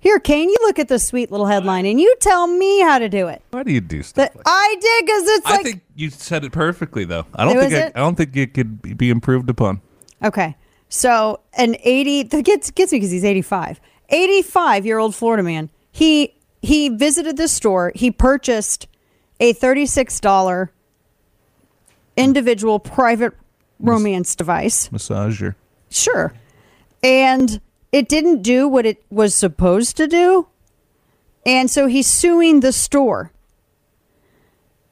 Here, 0.00 0.18
Kane, 0.18 0.48
you 0.48 0.56
look 0.62 0.78
at 0.78 0.88
the 0.88 0.98
sweet 0.98 1.30
little 1.30 1.46
headline 1.46 1.84
and 1.84 2.00
you 2.00 2.16
tell 2.20 2.46
me 2.46 2.80
how 2.80 2.98
to 2.98 3.08
do 3.10 3.28
it. 3.28 3.42
Why 3.50 3.62
do 3.62 3.70
you 3.70 3.82
do 3.82 4.02
stuff 4.02 4.28
But 4.32 4.36
like 4.36 4.44
I 4.48 4.76
did 4.80 5.06
because 5.06 5.22
it's 5.28 5.46
I 5.46 5.50
like 5.50 5.62
think 5.62 5.82
you 5.94 6.08
said 6.08 6.42
it 6.42 6.52
perfectly, 6.52 7.04
though. 7.04 7.26
I 7.34 7.44
don't 7.44 7.56
Was 7.56 7.66
think 7.66 7.74
I, 7.74 7.86
it? 7.88 7.92
I 7.94 7.98
don't 8.00 8.14
think 8.16 8.34
it 8.34 8.54
could 8.54 8.96
be- 8.96 9.10
improved 9.10 9.50
upon. 9.50 9.82
Okay. 10.24 10.56
So 10.88 11.40
an 11.52 11.76
80 11.82 12.24
that 12.24 12.44
gets 12.46 12.70
gets 12.70 12.92
me 12.92 12.96
because 12.98 13.10
he's 13.10 13.24
85. 13.24 13.78
85 14.08 14.86
year 14.86 14.98
old 14.98 15.14
Florida 15.14 15.42
man. 15.42 15.68
He 15.92 16.34
he 16.62 16.88
visited 16.88 17.36
the 17.36 17.46
store. 17.48 17.92
He 17.94 18.10
purchased 18.10 18.86
a 19.38 19.54
$36 19.54 20.68
individual 22.16 22.78
private 22.78 23.32
romance 23.78 24.34
device. 24.34 24.88
Massager. 24.88 25.54
Sure. 25.90 26.32
And 27.02 27.60
it 27.92 28.08
didn't 28.08 28.42
do 28.42 28.68
what 28.68 28.86
it 28.86 29.02
was 29.10 29.34
supposed 29.34 29.96
to 29.96 30.06
do. 30.06 30.46
And 31.44 31.70
so 31.70 31.86
he's 31.86 32.06
suing 32.06 32.60
the 32.60 32.72
store. 32.72 33.32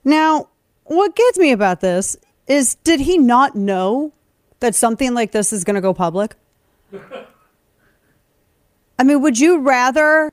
Now, 0.05 0.49
what 0.85 1.15
gets 1.15 1.39
me 1.39 1.53
about 1.53 1.81
this 1.81 2.17
is 2.47 2.77
did 2.77 3.01
he 3.01 3.19
not 3.19 3.55
know 3.55 4.13
that 4.61 4.75
something 4.75 5.15
like 5.15 5.33
this 5.33 5.53
is 5.53 5.65
going 5.65 5.75
to 5.75 5.81
go 5.81 5.93
public? 5.93 6.35
I 8.99 9.05
mean, 9.05 9.21
would 9.23 9.39
you 9.39 9.59
rather? 9.61 10.33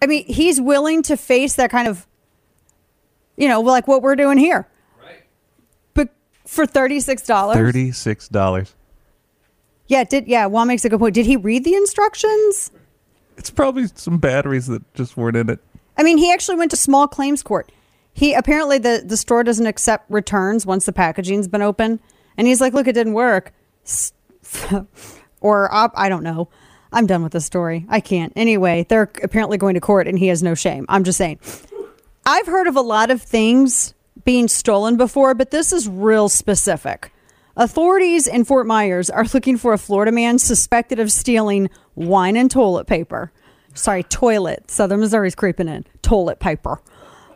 I 0.00 0.06
mean, 0.06 0.24
he's 0.26 0.60
willing 0.60 1.02
to 1.04 1.16
face 1.16 1.54
that 1.54 1.70
kind 1.70 1.88
of, 1.88 2.06
you 3.36 3.48
know, 3.48 3.60
like 3.60 3.88
what 3.88 4.02
we're 4.02 4.14
doing 4.16 4.38
here. 4.38 4.68
Right. 5.02 5.22
But 5.94 6.10
for 6.46 6.66
$36? 6.66 7.54
Thirty-six 7.54 8.28
dollars. 8.28 8.74
Yeah, 9.88 10.04
did 10.04 10.28
yeah, 10.28 10.46
Juan 10.46 10.68
makes 10.68 10.84
a 10.84 10.88
good 10.88 11.00
point. 11.00 11.14
Did 11.14 11.26
he 11.26 11.36
read 11.36 11.64
the 11.64 11.74
instructions? 11.74 12.70
It's 13.36 13.50
probably 13.50 13.86
some 13.94 14.18
batteries 14.18 14.66
that 14.66 14.82
just 14.94 15.16
weren't 15.16 15.36
in 15.36 15.48
it. 15.48 15.60
I 15.96 16.02
mean, 16.02 16.18
he 16.18 16.32
actually 16.32 16.56
went 16.56 16.70
to 16.70 16.76
small 16.76 17.08
claims 17.08 17.42
court. 17.42 17.72
He 18.12 18.34
apparently 18.34 18.78
the 18.78 19.02
the 19.04 19.16
store 19.16 19.42
doesn't 19.42 19.66
accept 19.66 20.10
returns 20.10 20.66
once 20.66 20.86
the 20.86 20.92
packaging's 20.92 21.48
been 21.48 21.62
open, 21.62 22.00
and 22.36 22.46
he's 22.46 22.60
like, 22.60 22.74
"Look, 22.74 22.86
it 22.86 22.92
didn't 22.92 23.14
work," 23.14 23.52
or 25.40 25.72
op- 25.72 25.94
I 25.96 26.08
don't 26.08 26.22
know. 26.22 26.48
I'm 26.92 27.06
done 27.06 27.22
with 27.22 27.32
the 27.32 27.40
story. 27.40 27.86
I 27.88 28.00
can't. 28.00 28.32
Anyway, 28.36 28.86
they're 28.88 29.10
apparently 29.22 29.58
going 29.58 29.74
to 29.74 29.80
court, 29.80 30.06
and 30.08 30.18
he 30.18 30.28
has 30.28 30.42
no 30.42 30.54
shame. 30.54 30.86
I'm 30.88 31.04
just 31.04 31.18
saying. 31.18 31.38
I've 32.26 32.46
heard 32.46 32.66
of 32.66 32.76
a 32.76 32.82
lot 32.82 33.10
of 33.10 33.22
things 33.22 33.94
being 34.24 34.48
stolen 34.48 34.96
before, 34.96 35.34
but 35.34 35.50
this 35.50 35.72
is 35.72 35.88
real 35.88 36.28
specific. 36.28 37.12
Authorities 37.60 38.28
in 38.28 38.44
Fort 38.44 38.68
Myers 38.68 39.10
are 39.10 39.26
looking 39.34 39.56
for 39.56 39.72
a 39.72 39.78
Florida 39.78 40.12
man 40.12 40.38
suspected 40.38 41.00
of 41.00 41.10
stealing 41.10 41.68
wine 41.96 42.36
and 42.36 42.48
toilet 42.48 42.86
paper. 42.86 43.32
Sorry, 43.74 44.04
toilet. 44.04 44.70
Southern 44.70 45.00
Missouri's 45.00 45.34
creeping 45.34 45.66
in. 45.66 45.84
Toilet 46.00 46.38
paper. 46.38 46.80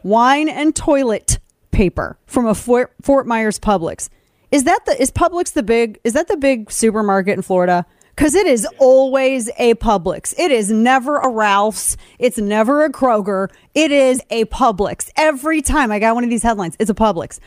Wine 0.05 0.49
and 0.49 0.77
toilet 0.77 1.41
paper 1.73 2.21
from 2.25 2.47
a 2.47 2.55
Fort, 2.55 2.95
Fort 3.03 3.27
Myers 3.27 3.59
Publix. 3.59 4.11
Is 4.53 4.63
that 4.63 4.87
the 4.87 5.01
is 5.03 5.11
Publix 5.11 5.55
the 5.55 5.65
big 5.65 5.99
is 6.05 6.13
that 6.13 6.29
the 6.29 6.37
big 6.37 6.71
supermarket 6.71 7.37
in 7.37 7.43
Florida? 7.43 7.85
Cuz 8.15 8.37
it 8.37 8.47
is 8.47 8.65
always 8.79 9.51
a 9.59 9.75
Publix. 9.75 10.39
It 10.39 10.53
is 10.53 10.71
never 10.71 11.17
a 11.17 11.31
Ralph's. 11.31 11.97
It's 12.21 12.39
never 12.39 12.85
a 12.85 12.93
Kroger. 12.93 13.49
It 13.75 13.91
is 13.91 14.23
a 14.31 14.45
Publix. 14.45 15.11
Every 15.17 15.63
time 15.63 15.91
I 15.91 15.99
got 15.99 16.15
one 16.15 16.23
of 16.23 16.31
these 16.31 16.45
headlines, 16.45 16.77
it's 16.79 16.91
a 16.91 16.95
Publix. 16.95 17.41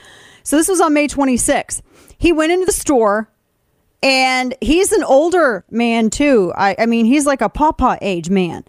So 0.44 0.58
this 0.58 0.68
was 0.68 0.82
on 0.82 0.94
May 0.94 1.08
26th. 1.08 1.82
He 2.26 2.32
went 2.32 2.52
into 2.52 2.66
the 2.66 2.72
store 2.72 3.30
And 4.02 4.56
he's 4.60 4.92
an 4.92 5.04
older 5.04 5.64
man 5.70 6.10
too. 6.10 6.52
I, 6.56 6.76
I 6.80 6.86
mean, 6.88 7.06
he's 7.06 7.28
like 7.28 7.42
a 7.42 7.50
papa 7.50 8.00
age 8.02 8.32
man. 8.32 8.64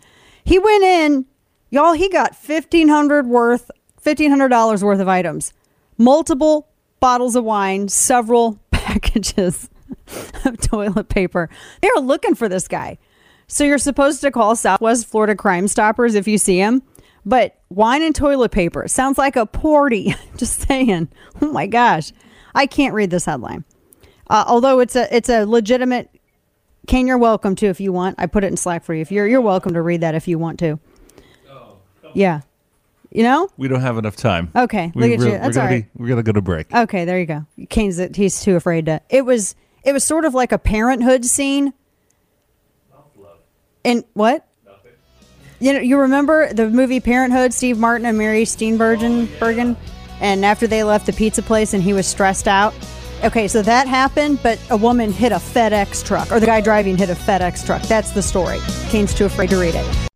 He 0.45 0.59
went 0.59 0.85
in, 0.85 1.25
y'all. 1.71 1.95
He 1.95 2.11
got 2.11 2.37
fifteen 2.37 2.89
hundred 2.89 3.27
worth, 3.27 3.71
fifteen 3.99 4.29
hundred 4.31 4.49
dollars 4.49 4.85
worth 4.85 5.01
of 5.01 5.09
items, 5.09 5.55
multiple 5.97 6.69
bottles 7.01 7.35
of 7.35 7.45
wine, 7.45 7.89
several 7.89 8.59
packages 8.71 9.71
of 10.45 10.61
toilet 10.61 11.09
paper. 11.09 11.49
They're 11.81 12.03
looking 12.03 12.35
for 12.35 12.49
this 12.49 12.69
guy. 12.69 12.99
So 13.49 13.65
you're 13.65 13.79
supposed 13.79 14.21
to 14.21 14.31
call 14.31 14.55
Southwest 14.55 15.07
Florida 15.07 15.35
Crime 15.35 15.67
Stoppers 15.69 16.15
if 16.15 16.29
you 16.29 16.37
see 16.39 16.59
him. 16.59 16.83
But 17.25 17.59
wine 17.71 18.03
and 18.03 18.15
toilet 18.15 18.53
paper 18.53 18.87
sounds 18.87 19.19
like 19.19 19.37
a 19.37 19.47
party. 19.47 20.15
Just 20.37 20.69
saying. 20.69 21.09
Oh 21.41 21.51
my 21.53 21.67
gosh, 21.67 22.13
I 22.57 22.67
can't 22.67 22.95
read 22.95 23.11
this 23.11 23.25
headline. 23.27 23.65
Uh, 24.29 24.45
although 24.49 24.81
it's 24.81 24.97
a 24.97 25.15
it's 25.15 25.29
a 25.29 25.45
legitimate. 25.45 26.11
Kane, 26.89 27.07
you're 27.07 27.19
welcome 27.19 27.55
to 27.57 27.67
if 27.67 27.81
you 27.81 27.93
want. 27.93 28.17
I 28.19 28.27
put 28.27 28.43
it 28.45 28.49
in 28.49 28.57
Slack 28.57 28.83
for 28.85 28.95
you. 28.95 29.03
If 29.03 29.13
you're 29.13 29.27
you're 29.29 29.41
welcome 29.41 29.75
to 29.75 29.83
read 29.83 30.01
that 30.01 30.15
if 30.15 30.27
you 30.27 30.39
want 30.39 30.59
to. 30.61 30.81
Yeah, 32.15 32.41
you 33.11 33.23
know. 33.23 33.49
We 33.59 33.69
don't 33.69 33.83
have 33.83 33.99
enough 33.99 34.17
time. 34.17 34.51
Okay, 34.57 34.91
We 34.95 35.03
look 35.03 35.11
at 35.11 35.19
really- 35.19 35.33
you. 35.33 35.39
That's 35.39 35.57
we're 35.57 35.63
all 35.63 35.69
gonna 35.69 35.77
right. 35.83 35.95
Be, 35.95 36.03
we're 36.03 36.09
gonna 36.09 36.23
go 36.23 36.33
to 36.33 36.41
break. 36.41 36.73
Okay, 36.75 37.05
there 37.05 37.19
you 37.21 37.27
go. 37.27 37.45
Kane's 37.69 38.01
he's 38.17 38.41
too 38.41 38.57
afraid 38.57 38.87
to. 38.87 39.01
It 39.11 39.25
was 39.27 39.55
it 39.85 39.93
was 39.93 40.03
sort 40.03 40.25
of 40.25 40.33
like 40.35 40.51
a 40.53 40.59
parenthood 40.59 41.25
scene. 41.25 41.73
And 43.85 44.03
what? 44.15 44.47
You 45.61 45.73
know, 45.73 45.79
you 45.79 45.99
remember 45.99 46.53
the 46.53 46.69
movie 46.69 47.01
Parenthood? 47.01 47.55
Steve 47.55 47.79
Martin 47.79 48.05
and 48.07 48.19
Mary 48.19 48.43
Steenburgen, 48.43 49.27
Bergen, 49.39 49.77
and 50.21 50.45
after 50.45 50.67
they 50.67 50.85
left 50.85 51.07
the 51.07 51.13
pizza 51.13 51.43
place, 51.43 51.75
and 51.75 51.83
he 51.83 51.93
was 51.93 52.07
stressed 52.07 52.49
out. 52.49 52.75
Okay, 53.25 53.49
so 53.49 53.63
that 53.63 53.89
happened, 53.89 54.41
but 54.43 54.59
a 54.71 54.77
woman 54.77 55.11
hit 55.11 55.33
a 55.33 55.37
FedEx 55.37 56.05
truck, 56.05 56.31
or 56.31 56.39
the 56.39 56.47
guy 56.47 56.61
driving 56.61 56.97
hit 56.97 57.11
a 57.11 57.15
FedEx 57.15 57.65
truck. 57.65 57.83
That's 57.83 58.11
the 58.11 58.23
story. 58.23 58.59
Kane's 58.89 59.15
too 59.15 59.25
afraid 59.25 59.51
to 59.51 59.57
read 59.57 59.75
it. 59.75 60.07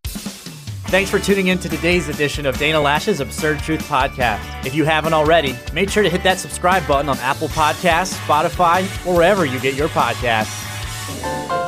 Thanks 0.91 1.09
for 1.09 1.19
tuning 1.19 1.47
in 1.47 1.57
to 1.59 1.69
today's 1.69 2.09
edition 2.09 2.45
of 2.45 2.57
Dana 2.57 2.77
Loesch's 2.77 3.21
Absurd 3.21 3.59
Truth 3.59 3.87
Podcast. 3.87 4.65
If 4.65 4.75
you 4.75 4.83
haven't 4.83 5.13
already, 5.13 5.55
make 5.73 5.89
sure 5.89 6.03
to 6.03 6.09
hit 6.09 6.21
that 6.23 6.37
subscribe 6.37 6.85
button 6.85 7.07
on 7.07 7.17
Apple 7.19 7.47
Podcasts, 7.47 8.13
Spotify, 8.25 8.83
or 9.07 9.15
wherever 9.15 9.45
you 9.45 9.57
get 9.61 9.75
your 9.75 9.87
podcasts. 9.87 11.60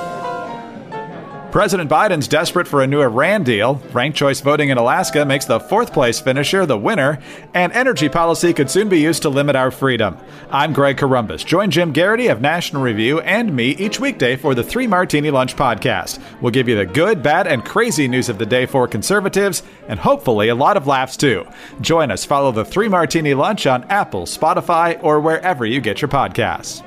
President 1.53 1.87
Biden's 1.87 2.27
desperate 2.27 2.67
for 2.67 2.81
a 2.81 2.87
new 2.87 2.99
Iran 3.03 3.43
deal. 3.43 3.75
Ranked 3.91 4.17
choice 4.17 4.41
voting 4.41 4.69
in 4.69 4.79
Alaska 4.79 5.23
makes 5.23 5.45
the 5.45 5.59
fourth 5.59 5.93
place 5.93 6.19
finisher 6.19 6.65
the 6.65 6.79
winner. 6.79 7.19
And 7.53 7.71
energy 7.73 8.09
policy 8.09 8.53
could 8.53 8.71
soon 8.71 8.89
be 8.89 8.99
used 8.99 9.21
to 9.21 9.29
limit 9.29 9.55
our 9.55 9.69
freedom. 9.69 10.17
I'm 10.49 10.73
Greg 10.73 10.97
Corombos. 10.97 11.45
Join 11.45 11.69
Jim 11.69 11.93
Geraghty 11.93 12.25
of 12.29 12.41
National 12.41 12.81
Review 12.81 13.19
and 13.19 13.55
me 13.55 13.69
each 13.75 13.99
weekday 13.99 14.35
for 14.35 14.55
the 14.55 14.63
Three 14.63 14.87
Martini 14.87 15.29
Lunch 15.29 15.55
podcast. 15.55 16.19
We'll 16.41 16.49
give 16.49 16.67
you 16.67 16.75
the 16.75 16.87
good, 16.87 17.21
bad, 17.21 17.45
and 17.45 17.63
crazy 17.63 18.07
news 18.07 18.29
of 18.29 18.39
the 18.39 18.47
day 18.47 18.65
for 18.65 18.87
conservatives, 18.87 19.61
and 19.87 19.99
hopefully 19.99 20.49
a 20.49 20.55
lot 20.55 20.75
of 20.75 20.87
laughs 20.87 21.15
too. 21.15 21.45
Join 21.81 22.09
us. 22.09 22.25
Follow 22.25 22.51
the 22.51 22.65
Three 22.65 22.87
Martini 22.87 23.35
Lunch 23.35 23.67
on 23.67 23.83
Apple, 23.91 24.23
Spotify, 24.23 24.99
or 25.03 25.19
wherever 25.19 25.67
you 25.67 25.81
get 25.81 26.01
your 26.01 26.09
podcasts. 26.09 26.83